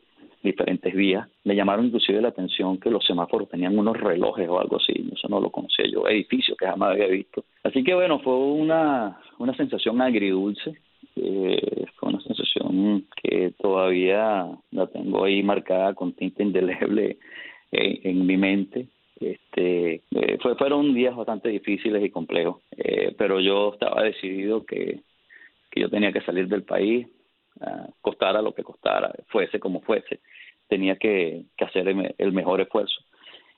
diferentes 0.44 0.94
vías. 0.94 1.26
Me 1.44 1.56
llamaron 1.56 1.86
inclusive 1.86 2.20
la 2.20 2.28
atención 2.28 2.78
que 2.78 2.90
los 2.90 3.04
semáforos 3.04 3.48
tenían 3.48 3.76
unos 3.78 3.98
relojes 3.98 4.48
o 4.48 4.60
algo 4.60 4.76
así, 4.76 4.92
eso 5.12 5.28
no 5.28 5.40
lo 5.40 5.50
conocía 5.50 5.86
yo, 5.90 6.06
edificio 6.06 6.54
que 6.56 6.66
jamás 6.66 6.92
había 6.92 7.06
visto. 7.06 7.44
Así 7.64 7.82
que 7.82 7.94
bueno, 7.94 8.20
fue 8.20 8.36
una, 8.36 9.18
una 9.38 9.56
sensación 9.56 10.00
agridulce, 10.02 10.74
eh, 11.16 11.86
fue 11.96 12.10
una 12.10 12.20
sensación 12.20 13.06
que 13.22 13.52
todavía 13.58 14.46
la 14.70 14.86
tengo 14.88 15.24
ahí 15.24 15.42
marcada 15.42 15.94
con 15.94 16.12
tinta 16.12 16.42
indeleble 16.42 17.16
en, 17.72 18.00
en 18.02 18.26
mi 18.26 18.36
mente. 18.36 18.88
Este, 19.20 20.02
eh, 20.10 20.38
fue, 20.42 20.56
fueron 20.56 20.92
días 20.92 21.16
bastante 21.16 21.48
difíciles 21.48 22.04
y 22.04 22.10
complejos, 22.10 22.60
eh, 22.76 23.14
pero 23.16 23.40
yo 23.40 23.72
estaba 23.72 24.02
decidido 24.02 24.66
que 24.66 25.00
que 25.74 25.80
yo 25.80 25.90
tenía 25.90 26.12
que 26.12 26.20
salir 26.20 26.46
del 26.46 26.62
país, 26.62 27.08
costara 28.00 28.42
lo 28.42 28.52
que 28.52 28.62
costara, 28.62 29.12
fuese 29.28 29.58
como 29.58 29.80
fuese, 29.80 30.20
tenía 30.68 30.96
que, 30.96 31.44
hacer 31.58 31.88
el, 31.88 32.32
mejor 32.32 32.60
esfuerzo. 32.60 33.00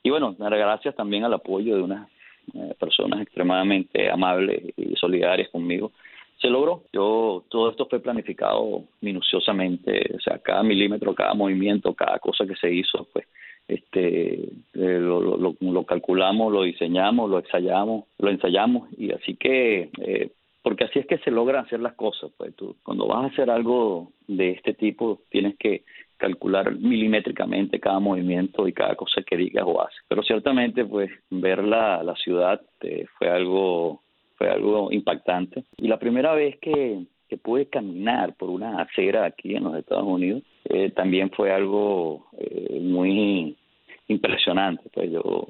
Y 0.01 0.09
bueno, 0.09 0.35
gracias 0.37 0.95
también 0.95 1.23
al 1.23 1.33
apoyo 1.33 1.75
de 1.75 1.81
unas 1.81 2.09
eh, 2.55 2.73
personas 2.79 3.21
extremadamente 3.21 4.09
amables 4.09 4.73
y 4.77 4.95
solidarias 4.95 5.49
conmigo, 5.49 5.91
se 6.39 6.49
logró. 6.49 6.83
Yo 6.91 7.43
todo 7.49 7.69
esto 7.69 7.87
fue 7.87 7.99
planificado 7.99 8.83
minuciosamente, 9.01 10.11
o 10.15 10.19
sea, 10.19 10.39
cada 10.39 10.63
milímetro, 10.63 11.13
cada 11.13 11.33
movimiento, 11.33 11.93
cada 11.93 12.19
cosa 12.19 12.45
que 12.45 12.55
se 12.55 12.71
hizo, 12.71 13.07
pues 13.13 13.27
este 13.67 14.43
eh, 14.43 14.49
lo, 14.73 15.19
lo, 15.19 15.55
lo, 15.59 15.83
calculamos, 15.85 16.53
lo 16.53 16.63
diseñamos, 16.63 17.29
lo 17.29 17.39
ensayamos, 17.39 18.05
lo 18.17 18.29
ensayamos 18.29 18.87
y 18.97 19.11
así 19.11 19.35
que 19.35 19.89
eh, 19.99 20.31
porque 20.67 20.83
así 20.83 20.99
es 20.99 21.05
que 21.05 21.17
se 21.19 21.31
logran 21.31 21.63
hacer 21.63 21.79
las 21.79 21.93
cosas. 21.93 22.29
Pues 22.35 22.53
tú, 22.57 22.75
cuando 22.83 23.07
vas 23.07 23.23
a 23.23 23.27
hacer 23.27 23.49
algo 23.49 24.11
de 24.27 24.51
este 24.51 24.73
tipo, 24.73 25.21
tienes 25.29 25.55
que 25.55 25.85
calcular 26.17 26.75
milimétricamente 26.75 27.79
cada 27.79 28.01
movimiento 28.01 28.67
y 28.67 28.73
cada 28.73 28.95
cosa 28.95 29.21
que 29.21 29.37
digas 29.37 29.63
o 29.65 29.81
haces. 29.81 29.97
Pero 30.09 30.23
ciertamente, 30.23 30.83
pues, 30.83 31.09
ver 31.29 31.63
la, 31.63 32.03
la 32.03 32.15
ciudad 32.15 32.59
eh, 32.81 33.05
fue 33.17 33.29
algo 33.29 34.01
fue 34.35 34.49
algo 34.49 34.91
impactante. 34.91 35.63
Y 35.77 35.87
la 35.87 35.99
primera 35.99 36.33
vez 36.33 36.57
que, 36.59 37.05
que 37.29 37.37
pude 37.37 37.67
caminar 37.67 38.35
por 38.35 38.49
una 38.49 38.81
acera 38.81 39.23
aquí 39.23 39.55
en 39.55 39.63
los 39.63 39.77
Estados 39.77 40.05
Unidos, 40.05 40.43
eh, 40.65 40.89
también 40.89 41.31
fue 41.31 41.49
algo 41.49 42.27
eh, 42.37 42.77
muy 42.81 43.55
impresionante. 44.09 44.89
Pues 44.93 45.13
yo, 45.13 45.47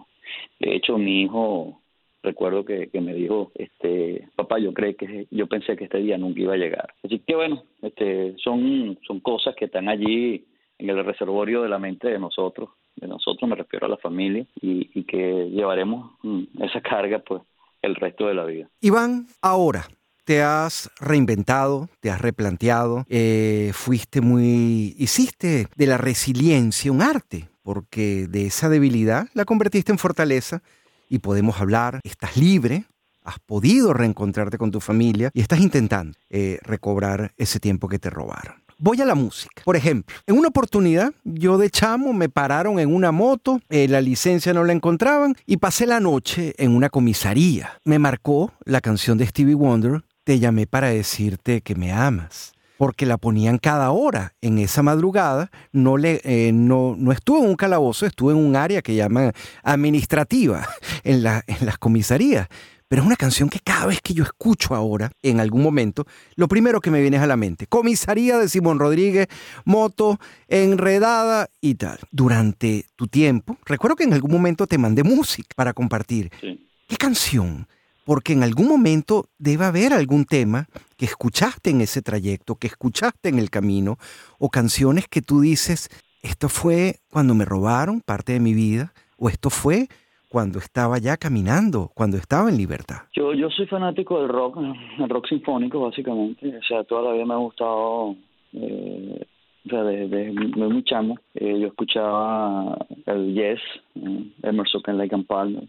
de 0.60 0.76
hecho, 0.76 1.00
mi 1.00 1.24
hijo 1.24 1.82
recuerdo 2.28 2.66
que, 2.66 2.90
me 3.00 3.13
dijo, 3.13 3.52
este, 3.56 4.28
papá, 4.36 4.60
yo 4.60 4.74
creo 4.74 4.96
que 4.96 5.28
yo 5.32 5.48
pensé 5.48 5.76
que 5.76 5.86
este 5.86 6.00
día 6.00 6.18
nunca 6.18 6.42
iba 6.42 6.54
a 6.54 6.58
llegar. 6.58 6.94
Así 7.04 7.20
que 7.20 7.36
bueno, 7.36 7.63
este, 7.82 8.36
son, 8.38 8.98
son 9.06 9.20
cosas 9.20 9.56
que 9.56 9.66
están 9.66 9.90
allí 9.90 10.46
en 10.78 10.90
el 10.90 11.04
reservorio 11.04 11.63
de 11.63 11.70
la 11.70 11.80
mente 11.80 12.08
de 12.10 12.20
nosotros, 12.20 12.70
de 12.96 13.08
nosotros 13.08 13.50
me 13.50 13.56
refiero 13.56 13.88
a 13.88 13.90
la 13.90 13.98
familia, 13.98 14.46
y, 14.62 14.90
y 14.94 15.04
que 15.04 15.50
llevaremos 15.50 16.12
mm, 16.24 16.63
esa 16.63 16.82
carga 16.82 17.20
pues 17.20 17.42
el 17.82 17.96
resto 17.96 18.28
de 18.28 18.34
la 18.34 18.46
vida. 18.46 18.70
Iván, 18.82 19.28
ahora, 19.42 19.88
te 20.28 20.42
has 20.42 20.92
reinventado, 21.00 21.88
te 22.02 22.10
has 22.10 22.20
replanteado, 22.20 23.06
eh, 23.08 23.72
fuiste 23.74 24.20
muy, 24.20 24.94
hiciste 24.98 25.68
de 25.76 25.88
la 25.88 25.98
resiliencia 25.98 26.92
un 26.92 27.02
arte, 27.02 27.48
porque 27.63 28.28
de 28.28 28.48
esa 28.48 28.68
debilidad 28.68 29.28
la 29.34 29.46
convertiste 29.46 29.94
en 29.94 29.98
fortaleza 29.98 30.62
y 31.10 31.20
podemos 31.20 31.60
hablar, 31.62 32.00
estás 32.04 32.38
libre, 32.38 32.86
has 33.24 33.39
podido 33.39 33.93
reencontrarte 33.93 34.58
con 34.58 34.72
tu 34.72 34.80
familia 34.80 35.32
y 35.34 35.41
estás 35.41 35.60
intentando 35.60 36.17
eh, 36.30 36.60
recobrar 36.63 37.34
ese 37.38 37.60
tiempo 37.60 37.88
que 37.89 38.00
te 38.00 38.10
robaron. 38.10 38.56
Voy 38.80 39.02
a 39.02 39.06
la 39.06 39.15
música. 39.15 39.63
Por 39.65 39.76
ejemplo, 39.76 40.15
en 40.28 40.38
una 40.38 40.50
oportunidad, 40.50 41.12
yo 41.24 41.58
de 41.58 41.72
chamo 41.72 42.13
me 42.13 42.30
pararon 42.30 42.80
en 42.80 42.93
una 42.93 43.12
moto, 43.12 43.60
eh, 43.70 43.88
la 43.88 44.02
licencia 44.02 44.54
no 44.54 44.63
la 44.63 44.74
encontraban 44.74 45.36
y 45.48 45.58
pasé 45.58 45.88
la 45.88 46.00
noche 46.00 46.54
en 46.58 46.76
una 46.76 46.89
comisaría. 46.89 47.80
Me 47.86 47.98
marcó 47.98 48.54
la 48.65 48.80
canción 48.82 49.17
de 49.17 49.26
Stevie 49.26 49.56
Wonder, 49.56 50.04
Te 50.24 50.39
llamé 50.39 50.67
para 50.67 50.89
decirte 50.89 51.62
que 51.62 51.74
me 51.74 51.91
amas 51.91 52.54
porque 52.78 53.06
la 53.06 53.18
ponían 53.18 53.58
cada 53.58 53.92
hora. 53.92 54.34
En 54.42 54.60
esa 54.60 54.84
madrugada 54.84 55.52
no, 55.72 55.98
le, 55.98 56.22
eh, 56.24 56.52
no, 56.54 56.96
no 56.98 57.12
estuve 57.12 57.40
en 57.40 57.46
un 57.46 57.56
calabozo, 57.56 58.06
estuve 58.06 58.34
en 58.34 58.40
un 58.40 58.56
área 58.56 58.82
que 58.82 58.96
llaman 58.96 59.34
administrativa, 59.63 60.68
en, 61.04 61.24
la, 61.24 61.44
en 61.48 61.66
las 61.66 61.78
comisarías. 61.78 62.48
Pero 62.88 63.02
es 63.02 63.06
una 63.06 63.18
canción 63.18 63.50
que 63.50 63.60
cada 63.60 63.88
vez 63.88 64.00
que 64.02 64.13
yo 64.13 64.24
escucho 64.24 64.74
ahora, 64.74 65.12
en 65.22 65.42
algún 65.42 65.62
momento, 65.62 66.06
lo 66.36 66.48
primero 66.48 66.80
que 66.80 66.90
me 66.90 67.02
viene 67.02 67.18
es 67.18 67.24
a 67.24 67.28
la 67.28 67.36
mente. 67.36 67.68
Comisaría 67.68 68.38
de 68.38 68.48
Simón 68.48 68.80
Rodríguez, 68.80 69.28
moto, 69.66 70.20
enredada 70.48 71.50
y 71.60 71.76
tal. 71.76 72.00
Durante 72.12 72.86
tu 72.96 73.08
tiempo, 73.08 73.58
recuerdo 73.66 73.98
que 73.98 74.06
en 74.06 74.13
algún 74.13 74.32
momento 74.32 74.68
te 74.68 74.78
mandé 74.78 75.04
música 75.04 75.50
para 75.56 75.74
compartir. 75.74 76.32
¿Qué 76.40 76.96
canción 76.98 77.68
porque 78.08 78.32
en 78.32 78.41
algún 78.41 78.70
momento 78.70 79.26
debe 79.38 79.65
haber 79.65 79.91
algún 79.91 80.24
tema 80.24 80.67
que 80.98 81.04
escuchaste 81.04 81.72
en 81.72 81.82
ese 81.82 82.02
trayecto, 82.02 82.56
que 82.56 82.67
escuchaste 82.67 83.28
en 83.28 83.38
el 83.38 83.50
camino, 83.50 83.98
o 84.39 84.48
canciones 84.48 85.10
que 85.10 85.22
tú 85.22 85.41
dices, 85.41 85.89
esto 86.24 86.48
fue 86.48 87.02
cuando 87.12 87.36
me 87.36 87.43
robaron 87.43 88.00
parte 88.00 88.32
de 88.32 88.39
mi 88.39 88.54
vida, 88.54 88.93
o 89.17 89.28
esto 89.28 89.50
fue 89.50 89.89
cuando 90.30 90.58
estaba 90.60 91.00
ya 91.00 91.17
caminando, 91.17 91.91
cuando 91.93 92.15
estaba 92.15 92.48
en 92.48 92.56
libertad. 92.56 93.00
Yo, 93.12 93.34
yo 93.34 93.50
soy 93.50 93.67
fanático 93.67 94.22
del 94.22 94.30
rock, 94.30 94.58
el 95.00 95.10
rock 95.10 95.28
sinfónico 95.28 95.82
básicamente, 95.82 96.48
o 96.48 96.63
sea, 96.63 96.86
toda 96.86 97.10
la 97.10 97.12
vida 97.12 97.26
me 97.26 97.34
ha 97.34 97.38
gustado, 97.38 98.15
eh, 98.54 99.26
o 99.65 99.70
sea, 99.70 99.84
desde, 99.84 100.32
muy 100.32 100.84
chamo, 100.86 101.20
eh, 101.36 101.60
yo 101.60 101.67
escuchaba 101.67 102.78
el 103.06 103.34
Yes, 103.34 103.60
eh, 103.96 104.32
Emerson, 104.43 104.82
Lake 104.98 105.13
and 105.13 105.28
Palmer, 105.28 105.67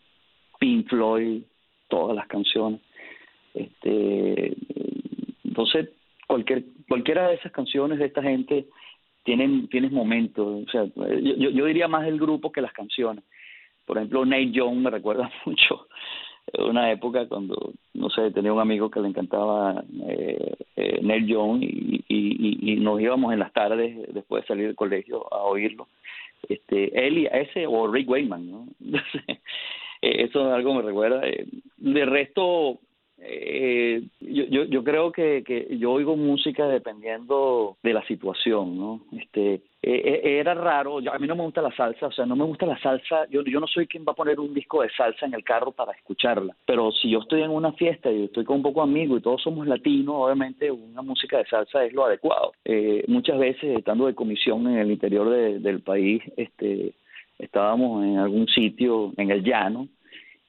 Pink 0.61 0.89
Floyd, 0.89 1.43
todas 1.89 2.17
las 2.17 2.27
canciones. 2.27 2.81
Este, 3.55 4.57
entonces, 5.45 5.91
cualquier, 6.27 6.65
cualquiera 6.89 7.29
de 7.29 7.35
esas 7.35 7.53
canciones 7.53 7.99
de 7.99 8.07
esta 8.07 8.23
gente 8.23 8.67
tienen, 9.25 9.69
tienes 9.69 9.93
momentos, 9.93 10.65
o 10.67 10.71
sea, 10.71 10.85
yo, 10.95 11.51
yo 11.51 11.65
diría 11.65 11.89
más 11.89 12.07
el 12.07 12.19
grupo 12.19 12.53
que 12.53 12.61
las 12.61 12.73
canciones. 12.73 13.25
Por 13.87 13.97
ejemplo, 13.97 14.25
Nate 14.25 14.51
Young 14.51 14.77
me 14.79 14.91
recuerda 14.91 15.31
mucho 15.47 15.89
una 16.59 16.91
época 16.91 17.27
cuando, 17.29 17.73
no 17.95 18.11
sé, 18.11 18.31
tenía 18.31 18.53
un 18.53 18.61
amigo 18.61 18.91
que 18.91 19.01
le 19.01 19.09
encantaba 19.09 19.85
eh, 20.09 20.55
eh, 20.77 21.01
Neil 21.03 21.27
Young 21.27 21.63
y, 21.63 22.05
y, 22.09 22.73
y, 22.73 22.77
nos 22.77 23.01
íbamos 23.01 23.33
en 23.33 23.41
las 23.41 23.53
tardes 23.53 23.97
después 24.13 24.43
de 24.43 24.49
salir 24.49 24.67
del 24.67 24.77
colegio 24.77 25.33
a 25.33 25.43
oírlo. 25.45 25.89
Este, 26.49 27.07
él 27.07 27.19
y 27.19 27.27
ese 27.27 27.67
o 27.67 27.91
Rick 27.91 28.09
Wayman, 28.09 28.51
¿no? 28.51 28.67
Eh, 30.03 30.25
eso 30.25 30.47
es 30.47 30.55
algo 30.55 30.75
me 30.75 30.83
recuerda. 30.83 31.27
Eh, 31.27 31.47
de 31.77 32.05
resto, 32.05 32.79
eh, 33.19 34.03
yo, 34.21 34.45
yo, 34.45 34.65
yo 34.65 34.85
creo 34.85 35.13
que, 35.13 35.43
que 35.45 35.77
yo 35.79 35.93
oigo 35.93 36.17
música 36.17 36.69
dependiendo 36.69 37.77
de 37.83 37.93
la 37.93 38.07
situación, 38.07 38.79
¿no? 38.79 39.03
Este, 39.13 39.55
eh, 39.81 40.21
eh, 40.25 40.39
era 40.41 40.55
raro, 40.55 40.99
a 40.99 41.19
mí 41.19 41.27
no 41.27 41.37
me 41.37 41.45
gusta 41.45 41.63
la 41.63 41.75
salsa, 41.75 42.09
o 42.09 42.13
sea, 42.13 42.27
no 42.27 42.37
me 42.37 42.45
gusta 42.45 42.67
la 42.67 42.79
salsa, 42.81 43.27
yo, 43.31 43.43
yo 43.45 43.61
no 43.61 43.67
soy 43.67 43.87
quien 43.87 44.05
va 44.07 44.13
a 44.13 44.17
poner 44.17 44.41
un 44.41 44.53
disco 44.53 44.83
de 44.83 44.91
salsa 44.91 45.27
en 45.27 45.35
el 45.35 45.45
carro 45.45 45.73
para 45.73 45.93
escucharla, 45.93 46.57
pero 46.67 46.91
si 46.93 47.11
yo 47.11 47.21
estoy 47.21 47.43
en 47.43 47.51
una 47.51 47.73
fiesta 47.73 48.11
y 48.11 48.25
estoy 48.25 48.45
con 48.45 48.57
un 48.57 48.63
poco 48.63 48.83
amigo 48.83 49.17
y 49.17 49.21
todos 49.21 49.43
somos 49.43 49.67
latinos, 49.67 50.17
obviamente 50.17 50.71
una 50.71 51.03
música 51.03 51.39
de 51.39 51.47
salsa 51.47 51.85
es 51.85 51.93
lo 51.93 52.05
adecuado. 52.07 52.53
Eh, 52.65 53.05
muchas 53.07 53.39
veces, 53.39 53.79
estando 53.79 54.07
de 54.07 54.15
comisión 54.15 54.67
en 54.67 54.79
el 54.79 54.91
interior 54.91 55.31
del 55.31 55.81
país, 55.81 56.23
este, 56.37 56.95
estábamos 57.39 58.05
en 58.05 58.19
algún 58.19 58.49
sitio 58.49 59.13
en 59.17 59.31
el 59.31 59.43
llano, 59.43 59.89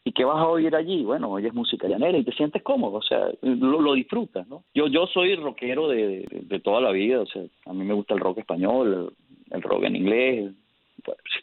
¿Y 0.10 0.12
qué 0.12 0.24
vas 0.24 0.38
a 0.38 0.48
oír 0.48 0.76
allí? 0.76 1.04
Bueno, 1.04 1.30
oyes 1.30 1.54
música 1.54 1.88
llanera 1.88 2.18
y 2.18 2.24
te 2.24 2.32
sientes 2.32 2.64
cómodo, 2.64 2.98
o 2.98 3.02
sea, 3.04 3.30
lo, 3.42 3.94
disfrutas, 3.94 4.48
¿no? 4.48 4.64
Yo 4.74 4.88
yo 4.88 5.06
soy 5.08 5.36
rockero 5.36 5.90
de, 5.90 6.26
de, 6.32 6.60
toda 6.62 6.82
la 6.82 6.92
vida, 6.92 7.22
o 7.22 7.26
sea, 7.26 7.44
a 7.66 7.74
mí 7.74 7.84
me 7.84 7.94
gusta 7.94 8.14
el 8.14 8.20
rock 8.20 8.40
español, 8.40 9.14
el, 9.52 9.62
rock 9.62 9.84
en 9.84 9.96
inglés, 9.98 10.52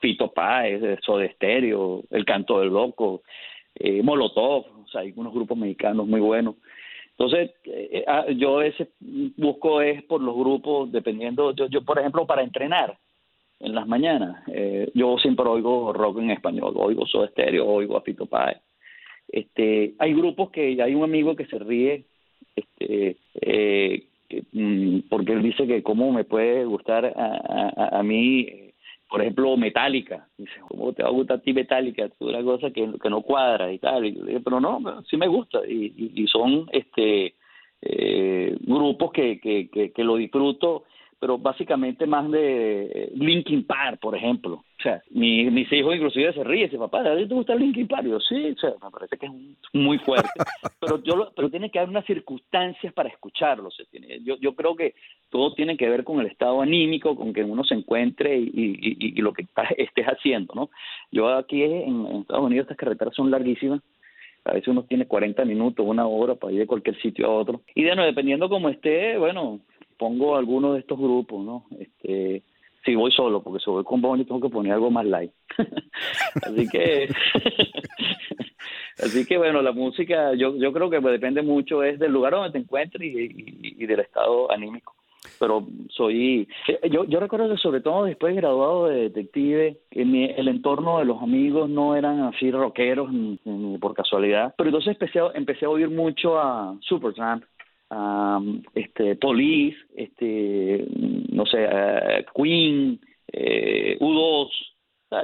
Fito 0.00 0.32
Páez, 0.32 0.82
Soda 1.04 1.30
Stereo, 1.34 2.02
El 2.10 2.24
Canto 2.24 2.58
del 2.58 2.70
Loco, 2.70 3.22
eh, 3.74 4.02
Molotov, 4.02 4.64
o 4.84 4.88
sea, 4.90 5.02
hay 5.02 5.12
unos 5.14 5.32
grupos 5.32 5.56
mexicanos 5.56 6.06
muy 6.06 6.20
buenos. 6.20 6.56
Entonces, 7.10 7.52
eh, 7.66 8.04
ah, 8.08 8.26
yo 8.30 8.60
a 8.60 8.64
busco 9.36 9.80
es 9.80 10.02
por 10.04 10.20
los 10.20 10.34
grupos, 10.34 10.90
dependiendo, 10.90 11.54
yo, 11.54 11.66
yo 11.66 11.82
por 11.82 11.98
ejemplo, 11.98 12.26
para 12.26 12.42
entrenar, 12.42 12.98
en 13.60 13.74
las 13.74 13.86
mañanas. 13.86 14.42
Eh, 14.48 14.90
yo 14.94 15.18
siempre 15.18 15.46
oigo 15.46 15.92
rock 15.92 16.18
en 16.18 16.30
español, 16.30 16.74
oigo 16.76 17.06
Soda 17.06 17.30
oigo 17.62 17.96
a 17.96 18.02
Fito. 18.02 18.28
Este, 19.28 19.94
hay 19.98 20.14
grupos 20.14 20.50
que 20.50 20.80
hay 20.80 20.94
un 20.94 21.04
amigo 21.04 21.34
que 21.34 21.46
se 21.46 21.58
ríe 21.58 22.04
este, 22.54 23.16
eh, 23.40 24.06
mm, 24.52 25.00
porque 25.08 25.32
él 25.32 25.42
dice 25.42 25.66
que 25.66 25.82
cómo 25.82 26.12
me 26.12 26.24
puede 26.24 26.64
gustar 26.64 27.06
a, 27.06 27.98
a, 27.98 28.02
mí, 28.02 28.72
por 29.08 29.20
ejemplo, 29.20 29.56
Metallica. 29.56 30.28
Dice, 30.38 30.52
¿cómo 30.68 30.92
te 30.92 31.02
va 31.02 31.08
a 31.08 31.12
gustar 31.12 31.38
a 31.38 31.42
ti 31.42 31.52
Metallica? 31.52 32.08
Una 32.20 32.42
cosa 32.42 32.70
que, 32.70 32.88
que 33.02 33.10
no 33.10 33.22
cuadra 33.22 33.72
y 33.72 33.78
tal. 33.78 34.06
Y 34.06 34.40
pero 34.44 34.60
no, 34.60 35.02
sí 35.10 35.16
me 35.16 35.28
gusta. 35.28 35.60
Y, 35.66 36.12
y, 36.14 36.26
son 36.28 36.66
este 36.72 37.34
eh, 37.82 38.56
grupos 38.60 39.12
que, 39.12 39.40
que, 39.40 39.68
que, 39.68 39.92
que 39.92 40.04
lo 40.04 40.16
disfruto 40.16 40.84
pero 41.18 41.38
básicamente 41.38 42.06
más 42.06 42.30
de 42.30 43.10
Linkin 43.14 43.64
Park, 43.64 43.98
por 44.00 44.14
ejemplo. 44.14 44.64
O 44.78 44.82
sea, 44.82 45.02
mi, 45.10 45.50
mis 45.50 45.72
hijos 45.72 45.94
inclusive 45.94 46.32
se 46.34 46.44
ríen, 46.44 46.66
dicen, 46.66 46.80
papá, 46.80 47.00
¿a 47.00 47.16
ti 47.16 47.26
te 47.26 47.34
gusta 47.34 47.54
Linkin 47.54 47.88
Park? 47.88 48.06
yo, 48.06 48.20
sí, 48.20 48.50
o 48.50 48.60
sea, 48.60 48.70
me 48.82 48.90
parece 48.90 49.16
que 49.16 49.26
es 49.26 49.32
muy 49.72 49.98
fuerte. 49.98 50.28
pero 50.80 51.02
yo 51.02 51.32
pero 51.34 51.50
tiene 51.50 51.70
que 51.70 51.78
haber 51.78 51.90
unas 51.90 52.04
circunstancias 52.04 52.92
para 52.92 53.08
escucharlo. 53.08 53.70
Se 53.70 53.86
tiene, 53.86 54.20
yo, 54.22 54.36
yo 54.36 54.54
creo 54.54 54.76
que 54.76 54.94
todo 55.30 55.54
tiene 55.54 55.76
que 55.76 55.88
ver 55.88 56.04
con 56.04 56.20
el 56.20 56.26
estado 56.26 56.60
anímico, 56.60 57.16
con 57.16 57.32
que 57.32 57.42
uno 57.42 57.64
se 57.64 57.74
encuentre 57.74 58.36
y, 58.38 58.50
y, 58.52 58.96
y, 59.18 59.22
lo 59.22 59.32
que 59.32 59.46
estés 59.78 60.06
haciendo, 60.06 60.54
¿no? 60.54 60.70
Yo 61.10 61.28
aquí 61.34 61.62
en, 61.62 62.06
en 62.06 62.16
Estados 62.20 62.44
Unidos 62.44 62.64
estas 62.64 62.76
carreteras 62.76 63.14
son 63.14 63.30
larguísimas 63.30 63.80
a 64.46 64.52
veces 64.52 64.68
uno 64.68 64.84
tiene 64.84 65.06
40 65.06 65.44
minutos, 65.44 65.84
una 65.84 66.06
hora 66.06 66.36
para 66.36 66.52
ir 66.52 66.60
de 66.60 66.66
cualquier 66.68 66.96
sitio 67.02 67.26
a 67.26 67.34
otro. 67.34 67.62
Y 67.74 67.84
bueno, 67.84 68.04
dependiendo 68.04 68.48
cómo 68.48 68.68
esté, 68.68 69.18
bueno, 69.18 69.58
pongo 69.96 70.36
alguno 70.36 70.74
de 70.74 70.80
estos 70.80 70.98
grupos, 70.98 71.44
¿no? 71.44 71.66
Este, 71.78 72.42
si 72.86 72.94
voy 72.94 73.10
solo, 73.10 73.42
porque 73.42 73.62
si 73.62 73.70
voy 73.70 73.84
con 73.84 74.00
Bonnie 74.00 74.24
tengo 74.24 74.40
que 74.40 74.48
poner 74.48 74.72
algo 74.72 74.90
más 74.90 75.04
light. 75.04 75.32
así 76.42 76.68
que, 76.68 77.08
así 78.98 79.26
que 79.26 79.36
bueno, 79.36 79.60
la 79.60 79.72
música, 79.72 80.34
yo, 80.34 80.56
yo 80.56 80.72
creo 80.72 80.88
que 80.88 81.00
depende 81.00 81.42
mucho 81.42 81.82
es 81.82 81.98
del 81.98 82.12
lugar 82.12 82.32
donde 82.32 82.52
te 82.52 82.58
encuentres 82.58 83.02
y, 83.02 83.86
del 83.86 84.00
estado 84.00 84.50
anímico. 84.50 84.94
Pero 85.40 85.66
soy, 85.90 86.48
yo, 86.88 87.04
yo 87.04 87.18
recuerdo 87.18 87.50
que 87.50 87.60
sobre 87.60 87.80
todo 87.80 88.04
después 88.04 88.32
de 88.32 88.40
graduado 88.40 88.86
de 88.86 89.10
detective, 89.10 89.80
en 89.90 90.14
el 90.14 90.46
entorno 90.46 91.00
de 91.00 91.04
los 91.04 91.20
amigos 91.20 91.68
no 91.68 91.96
eran 91.96 92.20
así 92.20 92.50
rockeros 92.52 93.12
ni, 93.12 93.78
por 93.78 93.92
casualidad, 93.94 94.54
pero 94.56 94.68
entonces 94.68 94.92
empecé, 94.92 95.18
empecé 95.34 95.64
a 95.64 95.70
oír 95.70 95.90
mucho 95.90 96.38
a 96.38 96.76
Supertramp, 96.80 97.44
este 98.74 99.16
Police, 99.16 99.76
este 99.94 100.86
no 101.30 101.46
sé, 101.46 101.68
Queen, 102.34 103.00
eh, 103.32 103.96
U2, 104.00 104.48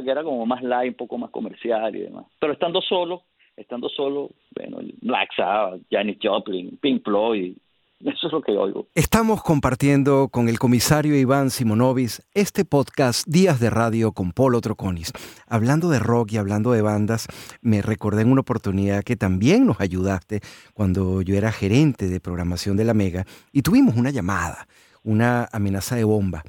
que 0.04 0.10
era 0.10 0.22
como 0.22 0.46
más 0.46 0.62
live, 0.62 0.90
un 0.90 0.94
poco 0.94 1.18
más 1.18 1.30
comercial 1.30 1.94
y 1.96 2.00
demás. 2.00 2.26
Pero 2.38 2.52
estando 2.52 2.80
solo, 2.80 3.24
estando 3.56 3.88
solo, 3.88 4.30
bueno, 4.54 4.78
Black 5.00 5.30
Sabbath, 5.36 5.80
Janis 5.90 6.18
Joplin, 6.22 6.78
Pink 6.78 7.02
Floyd, 7.04 7.56
eso 8.04 8.26
es 8.26 8.32
lo 8.32 8.42
que 8.42 8.52
oigo. 8.52 8.88
Estamos 8.94 9.42
compartiendo 9.42 10.28
con 10.28 10.48
el 10.48 10.58
comisario 10.58 11.16
Iván 11.16 11.50
Simonovis 11.50 12.22
este 12.34 12.64
podcast 12.64 13.26
Días 13.26 13.60
de 13.60 13.70
Radio 13.70 14.12
con 14.12 14.32
Polo 14.32 14.60
Troconis. 14.60 15.12
Hablando 15.46 15.88
de 15.88 15.98
rock 15.98 16.32
y 16.32 16.36
hablando 16.36 16.72
de 16.72 16.82
bandas, 16.82 17.28
me 17.60 17.82
recordé 17.82 18.22
en 18.22 18.32
una 18.32 18.40
oportunidad 18.40 19.04
que 19.04 19.16
también 19.16 19.66
nos 19.66 19.80
ayudaste 19.80 20.40
cuando 20.74 21.22
yo 21.22 21.36
era 21.36 21.52
gerente 21.52 22.08
de 22.08 22.20
programación 22.20 22.76
de 22.76 22.84
la 22.84 22.94
Mega 22.94 23.24
y 23.52 23.62
tuvimos 23.62 23.96
una 23.96 24.10
llamada, 24.10 24.66
una 25.04 25.48
amenaza 25.52 25.96
de 25.96 26.04
bomba. 26.04 26.42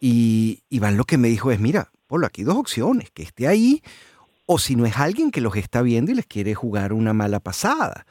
Y 0.00 0.62
Iván 0.70 0.96
lo 0.96 1.04
que 1.04 1.18
me 1.18 1.28
dijo 1.28 1.50
es, 1.50 1.60
mira, 1.60 1.90
Polo, 2.06 2.26
aquí 2.26 2.44
dos 2.44 2.56
opciones, 2.56 3.10
que 3.10 3.22
esté 3.22 3.48
ahí 3.48 3.82
o 4.46 4.58
si 4.58 4.76
no 4.76 4.86
es 4.86 4.96
alguien 4.96 5.30
que 5.30 5.40
los 5.40 5.56
está 5.56 5.82
viendo 5.82 6.12
y 6.12 6.14
les 6.14 6.26
quiere 6.26 6.54
jugar 6.54 6.92
una 6.92 7.12
mala 7.12 7.40
pasada 7.40 8.06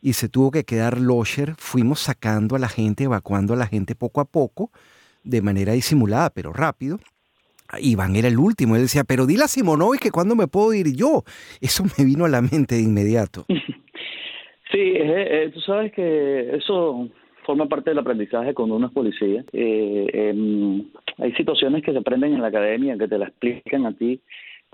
y 0.00 0.12
se 0.14 0.28
tuvo 0.28 0.50
que 0.50 0.64
quedar 0.64 1.00
Losher. 1.00 1.54
Fuimos 1.58 2.00
sacando 2.00 2.56
a 2.56 2.58
la 2.58 2.68
gente, 2.68 3.04
evacuando 3.04 3.54
a 3.54 3.56
la 3.56 3.66
gente 3.66 3.94
poco 3.94 4.20
a 4.20 4.24
poco, 4.24 4.70
de 5.24 5.42
manera 5.42 5.72
disimulada, 5.72 6.30
pero 6.30 6.52
rápido. 6.52 6.98
Iván 7.80 8.14
era 8.14 8.28
el 8.28 8.38
último, 8.38 8.76
él 8.76 8.82
decía, 8.82 9.04
pero 9.04 9.26
dile 9.26 9.44
a 9.44 9.48
Simonovic 9.48 10.00
que 10.00 10.10
cuándo 10.10 10.36
me 10.36 10.46
puedo 10.46 10.72
ir 10.72 10.94
yo. 10.94 11.24
Eso 11.60 11.84
me 11.98 12.04
vino 12.04 12.24
a 12.24 12.28
la 12.28 12.42
mente 12.42 12.76
de 12.76 12.82
inmediato. 12.82 13.46
Sí, 14.72 14.80
eh, 14.80 15.44
eh, 15.44 15.50
tú 15.54 15.60
sabes 15.60 15.92
que 15.92 16.56
eso 16.56 17.08
forma 17.44 17.68
parte 17.68 17.90
del 17.90 18.00
aprendizaje 18.00 18.52
cuando 18.52 18.74
uno 18.74 18.88
es 18.88 18.92
policía. 18.92 19.44
Eh, 19.52 20.06
em, 20.12 20.84
hay 21.18 21.32
situaciones 21.34 21.84
que 21.84 21.92
se 21.92 21.98
aprenden 21.98 22.34
en 22.34 22.42
la 22.42 22.48
academia, 22.48 22.98
que 22.98 23.06
te 23.06 23.16
la 23.16 23.28
explican 23.28 23.86
a 23.86 23.96
ti 23.96 24.20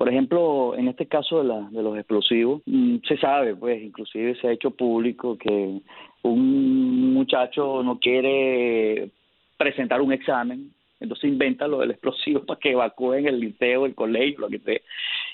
por 0.03 0.09
ejemplo, 0.09 0.75
en 0.77 0.89
este 0.89 1.07
caso 1.07 1.39
de, 1.39 1.45
la, 1.45 1.61
de 1.71 1.81
los 1.81 1.97
explosivos, 1.97 2.61
mm, 2.67 2.97
se 3.07 3.17
sabe, 3.19 3.55
pues, 3.55 3.81
inclusive 3.81 4.35
se 4.35 4.49
ha 4.49 4.51
hecho 4.51 4.73
público 4.73 5.39
que 5.39 5.81
un 6.23 7.15
muchacho 7.15 7.85
no 7.85 8.01
quiere 8.01 9.11
presentar 9.57 10.01
un 10.01 10.13
examen, 10.13 10.73
entonces 10.99 11.31
inventa 11.31 11.69
lo 11.69 11.79
del 11.79 11.93
explosivo 11.93 12.41
para 12.47 12.59
que 12.59 12.73
evacúen 12.73 13.29
el 13.29 13.39
liceo, 13.39 13.87
el 13.87 13.95
colegio, 13.95 14.41
lo 14.41 14.49
que 14.49 14.59
sea, 14.59 14.81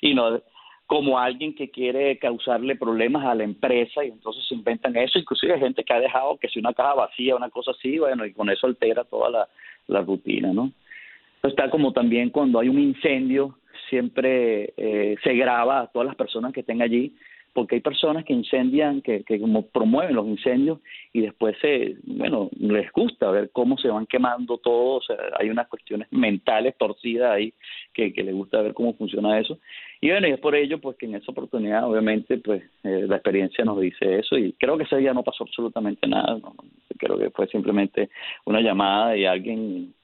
y 0.02 0.12
no 0.12 0.38
como 0.84 1.18
alguien 1.18 1.54
que 1.54 1.70
quiere 1.70 2.18
causarle 2.18 2.76
problemas 2.76 3.24
a 3.24 3.34
la 3.34 3.44
empresa 3.44 4.04
y 4.04 4.08
entonces 4.08 4.44
se 4.46 4.54
inventan 4.54 4.94
eso, 4.98 5.18
inclusive 5.18 5.54
hay 5.54 5.60
gente 5.60 5.82
que 5.82 5.94
ha 5.94 6.00
dejado 6.00 6.36
que 6.36 6.48
si 6.48 6.58
una 6.58 6.74
caja 6.74 6.92
vacía, 6.92 7.36
una 7.36 7.48
cosa 7.48 7.70
así, 7.70 7.98
bueno, 7.98 8.26
y 8.26 8.34
con 8.34 8.50
eso 8.50 8.66
altera 8.66 9.04
toda 9.04 9.30
la, 9.30 9.48
la 9.86 10.02
rutina, 10.02 10.52
¿no? 10.52 10.72
Está 11.42 11.70
como 11.70 11.94
también 11.94 12.28
cuando 12.28 12.60
hay 12.60 12.68
un 12.68 12.78
incendio, 12.78 13.54
siempre 13.88 14.72
eh, 14.76 15.16
se 15.22 15.34
graba 15.34 15.80
a 15.80 15.86
todas 15.88 16.06
las 16.06 16.16
personas 16.16 16.52
que 16.52 16.60
estén 16.60 16.82
allí, 16.82 17.14
porque 17.52 17.76
hay 17.76 17.80
personas 17.80 18.24
que 18.24 18.32
incendian, 18.32 19.02
que, 19.02 19.24
que 19.24 19.40
como 19.40 19.66
promueven 19.66 20.14
los 20.14 20.26
incendios 20.26 20.78
y 21.12 21.22
después 21.22 21.56
se, 21.60 21.96
bueno, 22.04 22.50
les 22.58 22.90
gusta 22.92 23.30
ver 23.30 23.50
cómo 23.52 23.76
se 23.78 23.88
van 23.88 24.06
quemando 24.06 24.58
todo, 24.58 24.96
o 24.96 25.02
sea, 25.02 25.16
hay 25.38 25.50
unas 25.50 25.66
cuestiones 25.68 26.06
mentales 26.12 26.76
torcidas 26.78 27.32
ahí 27.32 27.52
que, 27.92 28.12
que 28.12 28.22
les 28.22 28.34
gusta 28.34 28.62
ver 28.62 28.74
cómo 28.74 28.94
funciona 28.94 29.40
eso. 29.40 29.58
Y 30.00 30.10
bueno, 30.10 30.28
y 30.28 30.32
es 30.32 30.40
por 30.40 30.54
ello 30.54 30.80
pues 30.80 30.96
que 30.96 31.06
en 31.06 31.16
esa 31.16 31.32
oportunidad 31.32 31.84
obviamente 31.84 32.38
pues 32.38 32.62
eh, 32.84 33.06
la 33.08 33.16
experiencia 33.16 33.64
nos 33.64 33.80
dice 33.80 34.18
eso 34.18 34.36
y 34.36 34.52
creo 34.52 34.76
que 34.76 34.84
ese 34.84 34.96
día 34.96 35.12
no 35.12 35.24
pasó 35.24 35.44
absolutamente 35.44 36.06
nada, 36.06 36.38
creo 36.98 37.18
que 37.18 37.30
fue 37.30 37.48
simplemente 37.48 38.10
una 38.44 38.60
llamada 38.60 39.16
y 39.16 39.26
alguien 39.26 39.94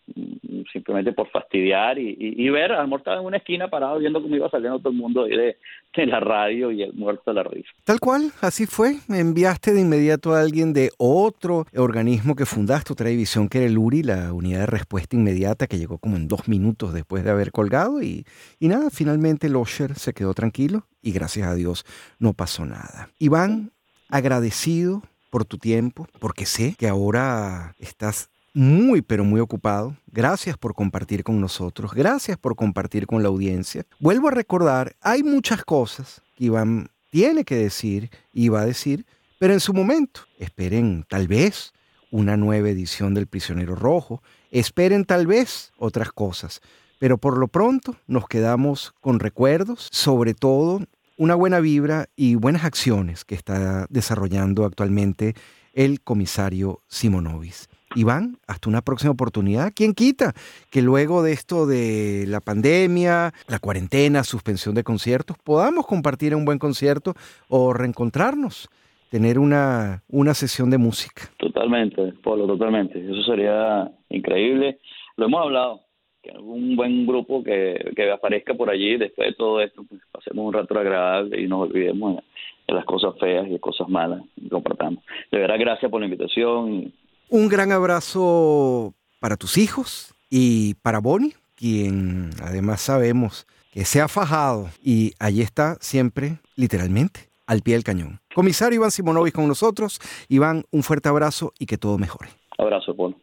simplemente 0.73 1.13
por 1.13 1.29
fastidiar 1.31 1.99
y, 1.99 2.17
y, 2.19 2.51
ver 2.51 2.73
al 2.73 2.91
en 2.91 3.25
una 3.25 3.39
esquina 3.39 3.69
parado 3.69 3.99
viendo 3.99 4.23
cómo 4.23 4.37
iba 4.37 4.51
saliendo 4.51 4.79
todo 4.79 4.91
el 4.91 4.99
mundo 4.99 5.25
de, 5.25 5.57
de, 5.97 6.07
la 6.07 6.21
radio 6.21 6.71
y 6.71 6.83
el 6.83 6.93
muerto 6.93 7.31
de 7.31 7.35
la 7.35 7.43
risa. 7.43 7.71
Tal 7.85 8.01
cual, 8.01 8.31
así 8.41 8.67
fue. 8.67 8.97
Enviaste 9.09 9.73
de 9.73 9.81
inmediato 9.81 10.35
a 10.35 10.41
alguien 10.41 10.73
de 10.73 10.91
otro 10.99 11.65
organismo 11.75 12.35
que 12.35 12.45
fundaste, 12.45 12.93
otra 12.93 13.09
división 13.09 13.49
que 13.49 13.59
era 13.59 13.67
el 13.67 13.79
URI, 13.79 14.03
la 14.03 14.33
unidad 14.33 14.61
de 14.61 14.67
respuesta 14.67 15.17
inmediata, 15.17 15.67
que 15.67 15.79
llegó 15.79 15.99
como 15.99 16.17
en 16.17 16.29
dos 16.29 16.49
minutos 16.49 16.93
después 16.93 17.25
de 17.25 17.31
haber 17.31 17.51
colgado 17.51 18.03
y, 18.03 18.25
y 18.61 18.69
nada, 18.69 18.91
finalmente 18.91 19.49
Se 19.97 20.13
quedó 20.13 20.35
tranquilo 20.35 20.87
y 21.03 21.13
gracias 21.13 21.47
a 21.49 21.55
Dios 21.55 21.85
no 22.19 22.33
pasó 22.33 22.65
nada. 22.65 23.11
Iván, 23.19 23.73
agradecido 24.09 25.03
por 25.31 25.45
tu 25.45 25.59
tiempo, 25.59 26.07
porque 26.21 26.47
sé 26.47 26.77
que 26.79 26.89
ahora 26.89 27.75
estás 27.79 28.29
muy, 28.55 29.03
pero 29.03 29.25
muy 29.25 29.41
ocupado. 29.41 29.97
Gracias 30.07 30.57
por 30.57 30.75
compartir 30.75 31.25
con 31.25 31.41
nosotros. 31.41 31.93
Gracias 31.93 32.39
por 32.39 32.55
compartir 32.55 33.07
con 33.07 33.23
la 33.23 33.29
audiencia. 33.29 33.85
Vuelvo 33.99 34.29
a 34.29 34.31
recordar, 34.31 34.95
hay 35.01 35.25
muchas 35.25 35.65
cosas 35.65 36.23
que 36.37 36.45
Iván 36.45 36.89
tiene 37.11 37.45
que 37.45 37.57
decir 37.57 38.11
y 38.33 38.49
va 38.49 38.63
a 38.63 38.67
decir, 38.67 39.05
Pero 39.39 39.53
en 39.53 39.61
su 39.61 39.75
momento, 39.75 40.21
esperen 40.39 41.05
tal 41.09 41.27
vez 41.27 41.73
una 42.11 42.37
nueva 42.37 42.69
edición 42.69 43.13
del 43.13 43.27
Prisionero 43.27 43.75
Rojo, 43.75 44.23
esperen 44.53 45.05
tal 45.05 45.27
vez 45.27 45.73
otras 45.77 46.13
cosas. 46.13 46.61
Pero 47.05 47.19
por 47.19 47.37
lo 47.37 47.49
pronto 47.49 47.97
nos 48.07 48.27
quedamos 48.29 48.93
con 49.03 49.21
recuerdos, 49.21 49.91
sobre 49.93 50.33
todo 50.33 50.81
una 51.19 51.35
buena 51.35 51.61
vibra 51.61 52.07
y 52.17 52.35
buenas 52.35 52.65
acciones 52.65 53.27
que 53.27 53.35
está 53.35 53.85
desarrollando 53.91 54.65
actualmente 54.65 55.35
el 55.75 56.01
comisario 56.01 56.81
Simonovis. 56.87 57.69
Iván, 57.95 58.39
hasta 58.47 58.71
una 58.71 58.81
próxima 58.81 59.11
oportunidad. 59.11 59.73
¿Quién 59.77 59.93
quita 59.93 60.33
que 60.71 60.81
luego 60.81 61.23
de 61.23 61.33
esto 61.33 61.67
de 61.67 62.25
la 62.27 62.41
pandemia, 62.41 63.35
la 63.49 63.59
cuarentena, 63.59 64.25
suspensión 64.25 64.75
de 64.75 64.83
conciertos, 64.83 65.37
podamos 65.45 65.87
compartir 65.87 66.35
un 66.35 66.47
buen 66.47 66.59
concierto 66.59 67.13
o 67.49 67.75
reencontrarnos? 67.75 68.71
tener 69.11 69.39
una, 69.39 70.03
una 70.09 70.35
sesión 70.35 70.71
de 70.71 70.79
música. 70.79 71.31
Totalmente, 71.37 72.15
Polo, 72.21 72.49
totalmente. 72.49 72.99
Eso 72.99 73.23
sería 73.23 73.89
increíble. 74.09 74.81
Lo 75.17 75.27
hemos 75.27 75.41
hablado, 75.41 75.84
que 76.25 76.31
algún 76.31 76.75
buen 76.75 77.07
grupo 77.07 77.45
que, 77.45 77.93
que 77.95 78.11
aparezca 78.11 78.55
por 78.55 78.71
allí 78.71 78.97
después 78.97 79.29
de 79.29 79.35
todo 79.35 79.61
esto, 79.61 79.85
pues 79.87 80.01
pasemos 80.11 80.47
un 80.47 80.55
rato 80.55 80.79
agradable 80.79 81.41
y 81.41 81.47
nos 81.47 81.69
olvidemos 81.69 82.17
de, 82.17 82.75
las 82.75 82.87
cosas 82.87 83.15
feas 83.21 83.47
y 83.47 83.51
de 83.51 83.61
cosas 83.61 83.89
malas 83.89 84.23
y 84.37 84.49
compartamos. 84.49 85.05
De 85.31 85.39
verdad, 85.39 85.57
gracias 85.59 85.91
por 85.91 86.01
la 86.01 86.07
invitación. 86.07 86.93
Un 87.29 87.49
gran 87.49 87.73
abrazo 87.73 88.95
para 89.21 89.37
tus 89.37 89.59
hijos 89.59 90.15
y 90.31 90.75
para 90.77 90.99
Bonnie, 90.99 91.35
quien 91.57 92.31
además 92.43 92.81
sabemos 92.81 93.47
que 93.73 93.85
se 93.85 94.01
ha 94.01 94.09
fajado 94.09 94.71
y 94.83 95.13
allí 95.21 95.43
está 95.43 95.77
siempre, 95.81 96.39
literalmente, 96.57 97.29
al 97.47 97.61
pie 97.61 97.75
del 97.75 97.85
cañón. 97.85 98.21
Comisario 98.35 98.77
Iván 98.77 98.91
Simonovic 98.91 99.35
con 99.35 99.47
nosotros. 99.47 100.01
Iván, 100.29 100.65
un 100.71 100.83
fuerte 100.83 101.11
abrazo 101.11 101.53
y 101.59 101.67
que 101.67 101.77
todo 101.77 101.99
mejore. 101.99 102.31
Abrazo, 102.57 102.97
Polo. 102.97 103.17